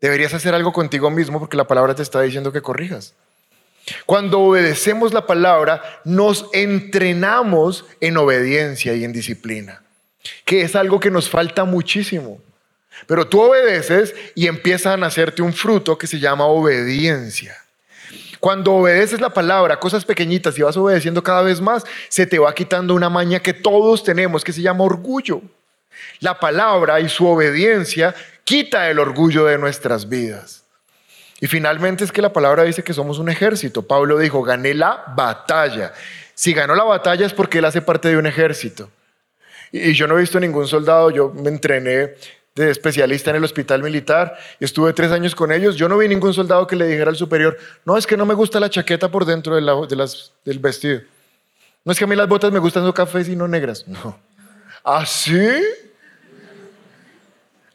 [0.00, 3.14] deberías hacer algo contigo mismo porque la palabra te está diciendo que corrijas.
[4.06, 9.82] Cuando obedecemos la palabra, nos entrenamos en obediencia y en disciplina,
[10.44, 12.40] que es algo que nos falta muchísimo.
[13.06, 17.56] Pero tú obedeces y empieza a nacerte un fruto que se llama obediencia.
[18.40, 22.54] Cuando obedeces la palabra, cosas pequeñitas y vas obedeciendo cada vez más, se te va
[22.54, 25.42] quitando una maña que todos tenemos, que se llama orgullo.
[26.20, 30.64] La palabra y su obediencia quita el orgullo de nuestras vidas.
[31.40, 33.82] Y finalmente es que la palabra dice que somos un ejército.
[33.86, 35.92] Pablo dijo, gané la batalla.
[36.34, 38.90] Si ganó la batalla es porque él hace parte de un ejército.
[39.70, 42.14] Y yo no he visto ningún soldado, yo me entrené
[42.64, 45.76] de especialista en el hospital militar y estuve tres años con ellos.
[45.76, 48.34] Yo no vi ningún soldado que le dijera al superior, no, es que no me
[48.34, 51.00] gusta la chaqueta por dentro del vestido.
[51.84, 53.86] No es que a mí las botas me gustan no cafés y no negras.
[53.86, 54.18] No.
[54.84, 55.04] ¿Ah,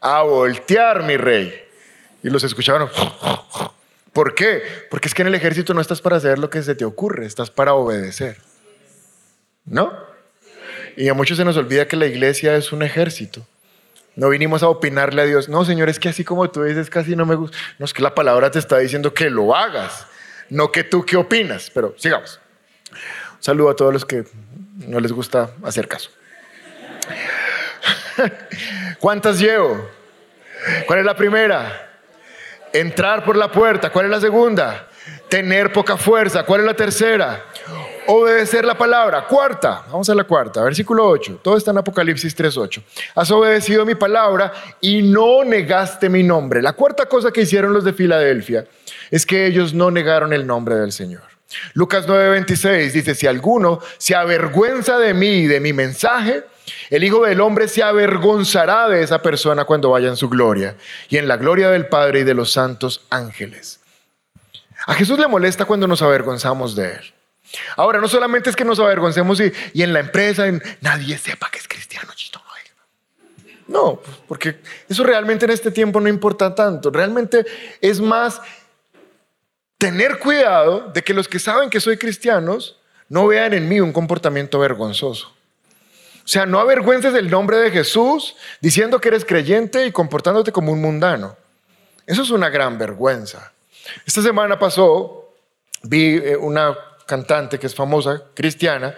[0.01, 1.53] a voltear, mi rey.
[2.21, 2.89] Y los escuchaban.
[4.13, 4.61] ¿Por qué?
[4.91, 7.25] Porque es que en el ejército no estás para hacer lo que se te ocurre,
[7.25, 8.37] estás para obedecer.
[9.65, 9.93] ¿No?
[10.97, 13.47] Y a muchos se nos olvida que la iglesia es un ejército.
[14.15, 15.49] No vinimos a opinarle a Dios.
[15.49, 17.57] No, Señor, es que así como tú dices, casi no me gusta.
[17.79, 20.05] No, es que la palabra te está diciendo que lo hagas,
[20.49, 21.71] no que tú qué opinas.
[21.73, 22.39] Pero sigamos.
[22.91, 24.23] Un saludo a todos los que
[24.87, 26.11] no les gusta hacer caso.
[28.99, 29.89] ¿Cuántas llevo?
[30.85, 31.99] ¿Cuál es la primera?
[32.71, 33.89] Entrar por la puerta.
[33.91, 34.87] ¿Cuál es la segunda?
[35.29, 36.43] Tener poca fuerza.
[36.43, 37.45] ¿Cuál es la tercera?
[38.07, 39.25] Obedecer la palabra.
[39.25, 41.39] Cuarta, vamos a la cuarta, versículo 8.
[41.41, 42.83] Todo está en Apocalipsis 3.8.
[43.15, 46.61] Has obedecido mi palabra y no negaste mi nombre.
[46.61, 48.65] La cuarta cosa que hicieron los de Filadelfia
[49.09, 51.23] es que ellos no negaron el nombre del Señor.
[51.73, 56.43] Lucas 9:26 dice, si alguno se avergüenza de mí y de mi mensaje,
[56.89, 60.75] el Hijo del Hombre se avergonzará de esa persona cuando vaya en su gloria
[61.09, 63.79] y en la gloria del Padre y de los santos ángeles.
[64.87, 67.13] A Jesús le molesta cuando nos avergonzamos de Él.
[67.75, 70.45] Ahora, no solamente es que nos avergoncemos y, en la empresa
[70.81, 72.13] nadie sepa que es cristiano.
[73.67, 76.91] No, porque eso realmente en este tiempo no importa tanto.
[76.91, 77.45] Realmente
[77.81, 78.41] es más
[79.77, 82.77] tener cuidado de que los que saben que soy cristianos
[83.09, 85.27] no vean en mí un comportamiento vergonzoso.
[85.27, 90.71] O sea, no avergüences el nombre de Jesús diciendo que eres creyente y comportándote como
[90.71, 91.35] un mundano.
[92.05, 93.51] Eso es una gran vergüenza.
[94.05, 95.33] Esta semana pasó,
[95.83, 98.95] vi eh, una cantante que es famosa, cristiana,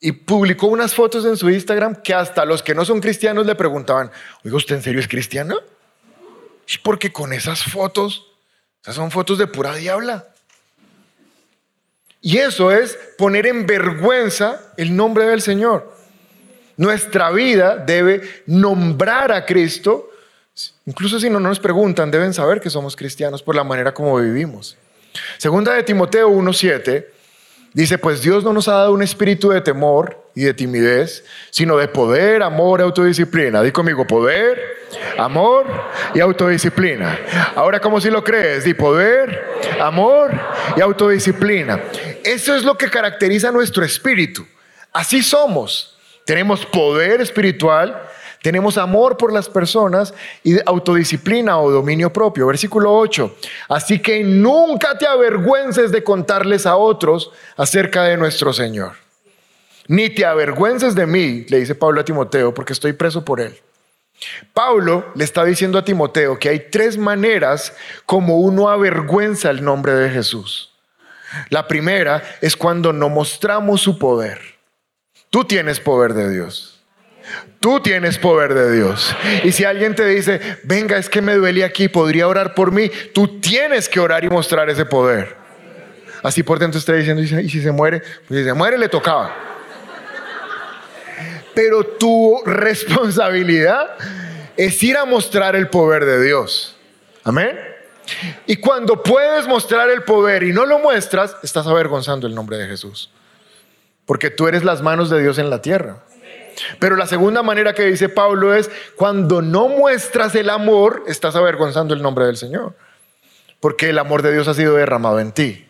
[0.00, 3.54] y publicó unas fotos en su Instagram que hasta los que no son cristianos le
[3.54, 4.10] preguntaban,
[4.44, 5.56] oiga, ¿usted en serio es cristiana?
[6.66, 8.26] Y porque con esas fotos,
[8.82, 10.28] esas son fotos de pura diabla.
[12.22, 15.94] Y eso es poner en vergüenza el nombre del Señor.
[16.76, 20.10] Nuestra vida debe nombrar a Cristo.
[20.86, 24.76] Incluso si no nos preguntan, deben saber que somos cristianos por la manera como vivimos.
[25.38, 27.06] Segunda de Timoteo 1.7
[27.72, 31.76] dice, pues Dios no nos ha dado un espíritu de temor y de timidez, sino
[31.76, 33.62] de poder, amor autodisciplina.
[33.62, 34.58] Di conmigo, poder,
[35.18, 35.66] amor
[36.14, 37.18] y autodisciplina.
[37.54, 39.44] Ahora, como si lo crees, di poder,
[39.80, 40.32] amor
[40.76, 41.80] y autodisciplina.
[42.24, 44.46] Eso es lo que caracteriza nuestro espíritu.
[44.92, 45.96] Así somos.
[46.24, 48.00] Tenemos poder espiritual,
[48.42, 52.46] tenemos amor por las personas y autodisciplina o dominio propio.
[52.46, 53.36] Versículo 8.
[53.68, 58.92] Así que nunca te avergüences de contarles a otros acerca de nuestro Señor.
[59.88, 63.58] Ni te avergüences de mí, le dice Pablo a Timoteo, porque estoy preso por él.
[64.52, 67.74] Pablo le está diciendo a Timoteo que hay tres maneras
[68.06, 70.72] como uno avergüenza el nombre de Jesús.
[71.48, 74.40] La primera es cuando no mostramos su poder.
[75.30, 76.69] Tú tienes poder de Dios.
[77.60, 79.14] Tú tienes poder de Dios.
[79.44, 82.90] Y si alguien te dice, venga, es que me duele aquí, podría orar por mí,
[83.12, 85.36] tú tienes que orar y mostrar ese poder.
[86.22, 89.34] así por dentro está diciendo, y si se muere, pues si se muere le tocaba.
[91.54, 93.90] Pero tu responsabilidad
[94.56, 96.76] es ir a mostrar el poder de Dios.
[97.24, 97.58] Amén.
[98.46, 102.66] Y cuando puedes mostrar el poder y no lo muestras, estás avergonzando el nombre de
[102.66, 103.10] Jesús.
[104.06, 106.02] Porque tú eres las manos de Dios en la tierra.
[106.78, 111.94] Pero la segunda manera que dice Pablo es, cuando no muestras el amor, estás avergonzando
[111.94, 112.76] el nombre del Señor.
[113.60, 115.66] Porque el amor de Dios ha sido derramado en ti.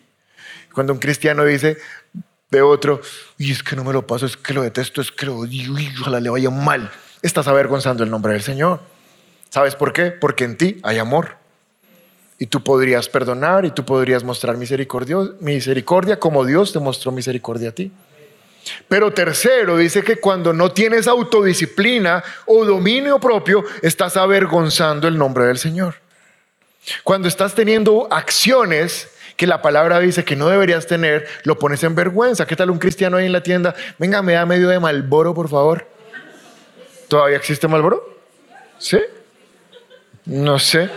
[0.73, 1.77] Cuando un cristiano dice
[2.49, 3.01] de otro,
[3.37, 5.77] y es que no me lo paso, es que lo detesto, es que lo odio,
[5.79, 8.79] y ojalá le vaya mal, estás avergonzando el nombre del Señor.
[9.49, 10.11] ¿Sabes por qué?
[10.11, 11.35] Porque en ti hay amor.
[12.39, 17.69] Y tú podrías perdonar y tú podrías mostrar misericordia, misericordia como Dios te mostró misericordia
[17.69, 17.91] a ti.
[18.87, 25.45] Pero tercero, dice que cuando no tienes autodisciplina o dominio propio, estás avergonzando el nombre
[25.45, 25.95] del Señor.
[27.03, 31.95] Cuando estás teniendo acciones que la palabra dice que no deberías tener, lo pones en
[31.95, 32.45] vergüenza.
[32.45, 33.73] ¿Qué tal un cristiano ahí en la tienda?
[33.97, 35.87] Venga, me da medio de Malboro, por favor.
[37.07, 38.19] ¿Todavía existe Malboro?
[38.77, 38.99] ¿Sí?
[40.25, 40.89] No sé.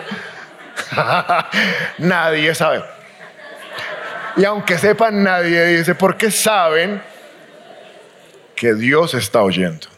[1.98, 2.84] nadie sabe.
[4.36, 7.00] Y aunque sepan, nadie dice, porque saben
[8.56, 9.88] que Dios está oyendo.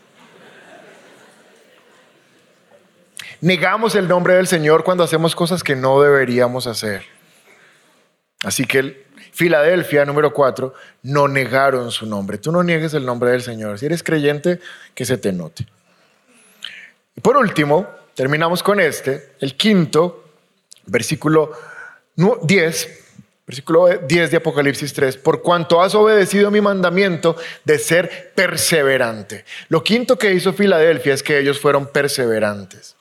[3.41, 7.05] Negamos el nombre del Señor cuando hacemos cosas que no deberíamos hacer.
[8.43, 12.39] Así que Filadelfia, número 4, no negaron su nombre.
[12.39, 13.79] Tú no niegues el nombre del Señor.
[13.79, 14.61] Si eres creyente,
[14.95, 15.67] que se te note.
[17.15, 20.25] Y por último, terminamos con este, el quinto,
[20.87, 21.53] versículo
[22.43, 23.06] 10,
[23.47, 29.45] Versículo 10 de Apocalipsis 3, por cuanto has obedecido mi mandamiento de ser perseverante.
[29.69, 32.97] Lo quinto que hizo Filadelfia es que ellos fueron perseverantes.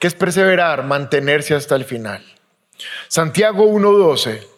[0.00, 0.82] ¿Qué es perseverar?
[0.82, 2.24] Mantenerse hasta el final.
[3.06, 4.55] Santiago 1.12.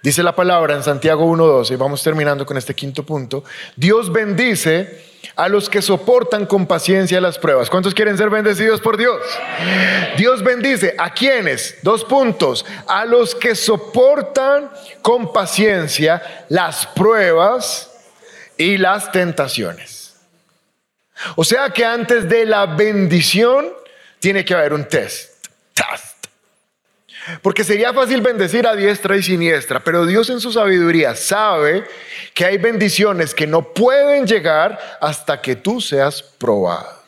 [0.00, 3.42] Dice la palabra en Santiago 1.12, vamos terminando con este quinto punto.
[3.74, 7.68] Dios bendice a los que soportan con paciencia las pruebas.
[7.68, 9.20] ¿Cuántos quieren ser bendecidos por Dios?
[10.16, 14.70] Dios bendice a quienes, dos puntos, a los que soportan
[15.02, 17.90] con paciencia las pruebas
[18.56, 20.16] y las tentaciones.
[21.34, 23.68] O sea que antes de la bendición
[24.20, 24.86] tiene que haber un.
[24.88, 25.38] Test.
[27.42, 31.84] Porque sería fácil bendecir a diestra y siniestra, pero Dios en su sabiduría sabe
[32.34, 36.98] que hay bendiciones que no pueden llegar hasta que tú seas probado.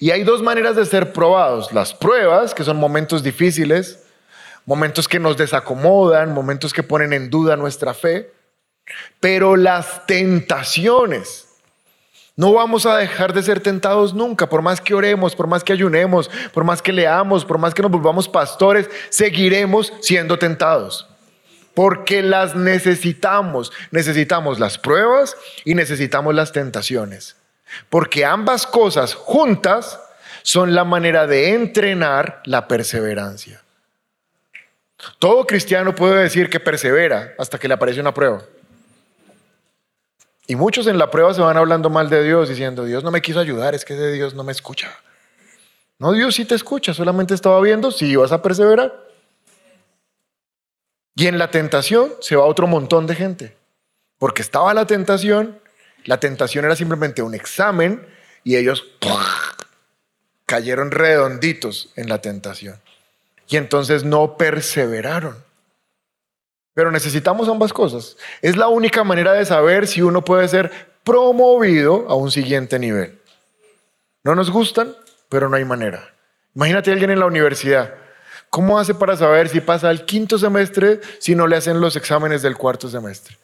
[0.00, 1.72] Y hay dos maneras de ser probados.
[1.72, 4.04] Las pruebas, que son momentos difíciles,
[4.66, 8.30] momentos que nos desacomodan, momentos que ponen en duda nuestra fe,
[9.20, 11.47] pero las tentaciones
[12.38, 15.72] no vamos a dejar de ser tentados nunca, por más que oremos, por más que
[15.72, 21.08] ayunemos, por más que leamos, por más que nos volvamos pastores, seguiremos siendo tentados.
[21.74, 23.72] Porque las necesitamos.
[23.90, 27.34] Necesitamos las pruebas y necesitamos las tentaciones.
[27.90, 29.98] Porque ambas cosas juntas
[30.42, 33.62] son la manera de entrenar la perseverancia.
[35.18, 38.44] Todo cristiano puede decir que persevera hasta que le aparece una prueba.
[40.50, 43.20] Y muchos en la prueba se van hablando mal de Dios, diciendo, Dios no me
[43.20, 44.90] quiso ayudar, es que de Dios no me escucha.
[45.98, 49.08] No, Dios sí te escucha, solamente estaba viendo si ibas a perseverar.
[51.14, 53.56] Y en la tentación se va otro montón de gente,
[54.18, 55.60] porque estaba la tentación,
[56.04, 58.06] la tentación era simplemente un examen
[58.42, 58.86] y ellos
[60.46, 62.80] cayeron redonditos en la tentación.
[63.48, 65.47] Y entonces no perseveraron.
[66.78, 68.16] Pero necesitamos ambas cosas.
[68.40, 70.70] Es la única manera de saber si uno puede ser
[71.02, 73.18] promovido a un siguiente nivel.
[74.22, 74.94] No nos gustan,
[75.28, 76.14] pero no hay manera.
[76.54, 77.94] Imagínate a alguien en la universidad.
[78.48, 82.42] ¿Cómo hace para saber si pasa al quinto semestre si no le hacen los exámenes
[82.42, 83.36] del cuarto semestre?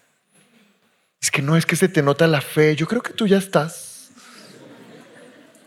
[1.20, 2.76] Es que no es que se te nota la fe.
[2.76, 4.10] Yo creo que tú ya estás.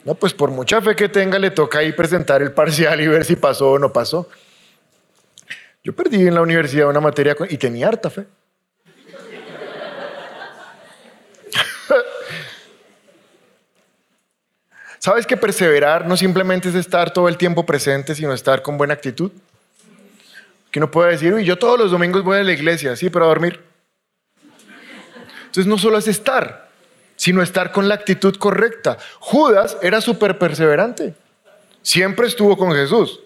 [0.05, 3.25] No, pues por mucha fe que tenga, le toca ahí presentar el parcial y ver
[3.25, 4.29] si pasó o no pasó.
[5.87, 8.25] Yo perdí en la universidad una materia y tenía harta fe.
[14.99, 18.95] ¿Sabes que perseverar no simplemente es estar todo el tiempo presente, sino estar con buena
[18.95, 19.31] actitud?
[20.71, 23.23] Que uno puede decir, uy, yo todos los domingos voy a la iglesia, sí, pero
[23.23, 23.63] a dormir.
[25.45, 26.67] Entonces no solo es estar,
[27.15, 28.97] sino estar con la actitud correcta.
[29.21, 31.15] Judas era súper perseverante.
[31.81, 33.21] Siempre estuvo con Jesús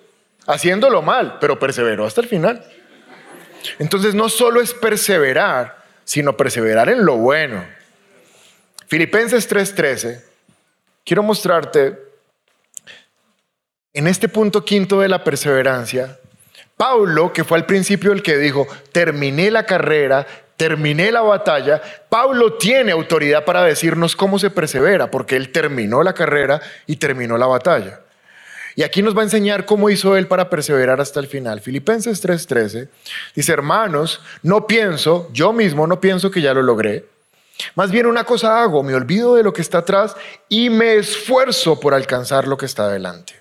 [0.47, 2.63] haciéndolo mal, pero perseveró hasta el final.
[3.79, 7.65] Entonces no solo es perseverar, sino perseverar en lo bueno.
[8.87, 10.21] Filipenses 3:13,
[11.05, 11.97] quiero mostrarte
[13.93, 16.17] en este punto quinto de la perseverancia,
[16.77, 20.25] Pablo, que fue al principio el que dijo, terminé la carrera,
[20.57, 26.13] terminé la batalla, Pablo tiene autoridad para decirnos cómo se persevera, porque él terminó la
[26.13, 27.99] carrera y terminó la batalla.
[28.75, 31.61] Y aquí nos va a enseñar cómo hizo él para perseverar hasta el final.
[31.61, 32.89] Filipenses 3:13
[33.35, 37.05] dice, hermanos, no pienso, yo mismo no pienso que ya lo logré.
[37.75, 40.15] Más bien una cosa hago, me olvido de lo que está atrás
[40.49, 43.35] y me esfuerzo por alcanzar lo que está adelante.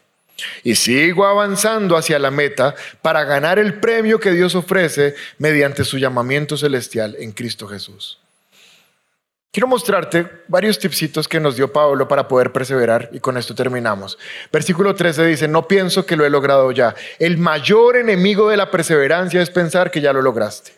[0.62, 5.98] Y sigo avanzando hacia la meta para ganar el premio que Dios ofrece mediante su
[5.98, 8.18] llamamiento celestial en Cristo Jesús.
[9.53, 14.16] Quiero mostrarte varios tipsitos que nos dio Pablo para poder perseverar y con esto terminamos.
[14.53, 16.94] Versículo 13 dice, no pienso que lo he logrado ya.
[17.18, 20.72] El mayor enemigo de la perseverancia es pensar que ya lo lograste.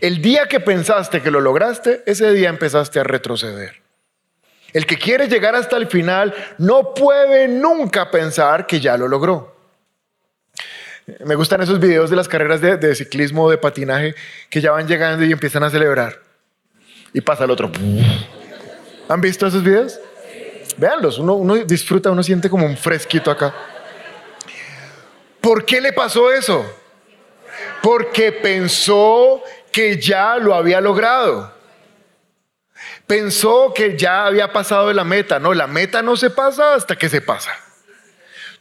[0.00, 3.82] El día que pensaste que lo lograste, ese día empezaste a retroceder.
[4.72, 9.54] El que quiere llegar hasta el final no puede nunca pensar que ya lo logró.
[11.26, 14.14] Me gustan esos videos de las carreras de, de ciclismo o de patinaje
[14.48, 16.29] que ya van llegando y empiezan a celebrar
[17.12, 17.70] y pasa el otro.
[19.08, 19.98] ¿Han visto esos videos?
[20.76, 23.54] Véanlos, uno, uno disfruta, uno siente como un fresquito acá.
[25.40, 26.64] ¿Por qué le pasó eso?
[27.82, 29.42] Porque pensó
[29.72, 31.52] que ya lo había logrado.
[33.06, 35.38] Pensó que ya había pasado de la meta.
[35.38, 37.50] No, la meta no se pasa hasta que se pasa.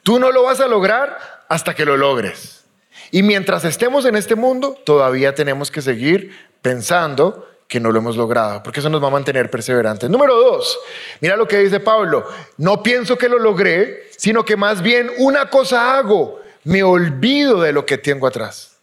[0.04, 2.66] Tú no lo vas a lograr hasta que lo logres.
[3.12, 8.18] Y mientras estemos en este mundo, todavía tenemos que seguir pensando que no lo hemos
[8.18, 10.10] logrado, porque eso nos va a mantener perseverantes.
[10.10, 10.80] Número dos,
[11.22, 12.26] mira lo que dice Pablo,
[12.58, 17.72] no pienso que lo logré, sino que más bien una cosa hago, me olvido de
[17.72, 18.78] lo que tengo atrás.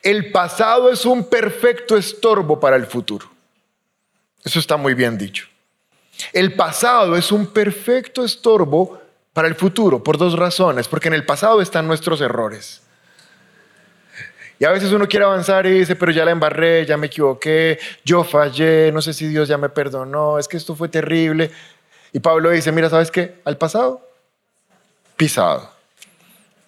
[0.00, 3.28] El pasado es un perfecto estorbo para el futuro.
[4.44, 5.48] Eso está muy bien dicho.
[6.32, 9.00] El pasado es un perfecto estorbo
[9.32, 12.83] para el futuro por dos razones, porque en el pasado están nuestros errores.
[14.58, 17.78] Y a veces uno quiere avanzar y dice, pero ya la embarré, ya me equivoqué,
[18.04, 21.50] yo fallé, no sé si Dios ya me perdonó, es que esto fue terrible.
[22.12, 23.40] Y Pablo dice, mira, ¿sabes qué?
[23.44, 24.08] Al pasado,
[25.16, 25.72] pisado.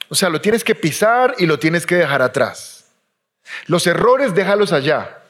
[0.09, 2.87] O sea, lo tienes que pisar y lo tienes que dejar atrás.
[3.67, 5.23] Los errores déjalos allá,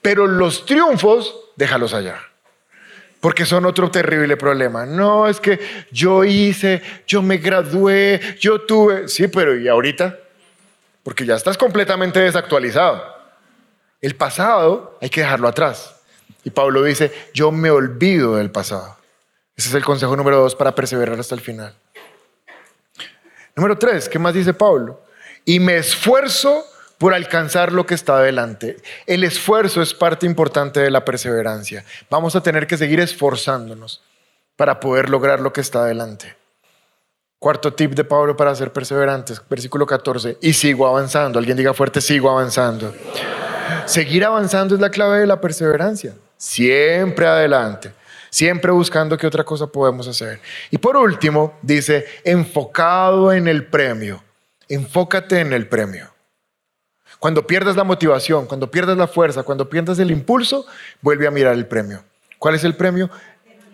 [0.00, 2.18] pero los triunfos déjalos allá.
[3.20, 4.86] Porque son otro terrible problema.
[4.86, 10.18] No, es que yo hice, yo me gradué, yo tuve, sí, pero ¿y ahorita?
[11.02, 13.02] Porque ya estás completamente desactualizado.
[14.00, 15.96] El pasado hay que dejarlo atrás.
[16.44, 18.96] Y Pablo dice, yo me olvido del pasado.
[19.56, 21.74] Ese es el consejo número dos para perseverar hasta el final.
[23.54, 25.02] Número tres, ¿qué más dice Pablo?
[25.44, 26.64] Y me esfuerzo
[26.96, 28.76] por alcanzar lo que está adelante.
[29.06, 31.84] El esfuerzo es parte importante de la perseverancia.
[32.08, 34.02] Vamos a tener que seguir esforzándonos
[34.56, 36.39] para poder lograr lo que está adelante.
[37.40, 41.38] Cuarto tip de Pablo para ser perseverantes, versículo 14, y sigo avanzando.
[41.38, 42.94] Alguien diga fuerte, sigo avanzando.
[43.86, 46.14] Seguir avanzando es la clave de la perseverancia.
[46.36, 47.94] Siempre adelante,
[48.28, 50.38] siempre buscando qué otra cosa podemos hacer.
[50.70, 54.22] Y por último, dice, enfocado en el premio.
[54.68, 56.10] Enfócate en el premio.
[57.18, 60.66] Cuando pierdas la motivación, cuando pierdas la fuerza, cuando pierdas el impulso,
[61.00, 62.04] vuelve a mirar el premio.
[62.38, 63.10] ¿Cuál es el premio?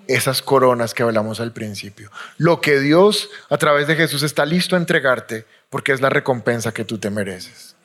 [0.09, 2.11] Esas coronas que hablamos al principio.
[2.37, 6.73] Lo que Dios a través de Jesús está listo a entregarte porque es la recompensa
[6.73, 7.77] que tú te mereces.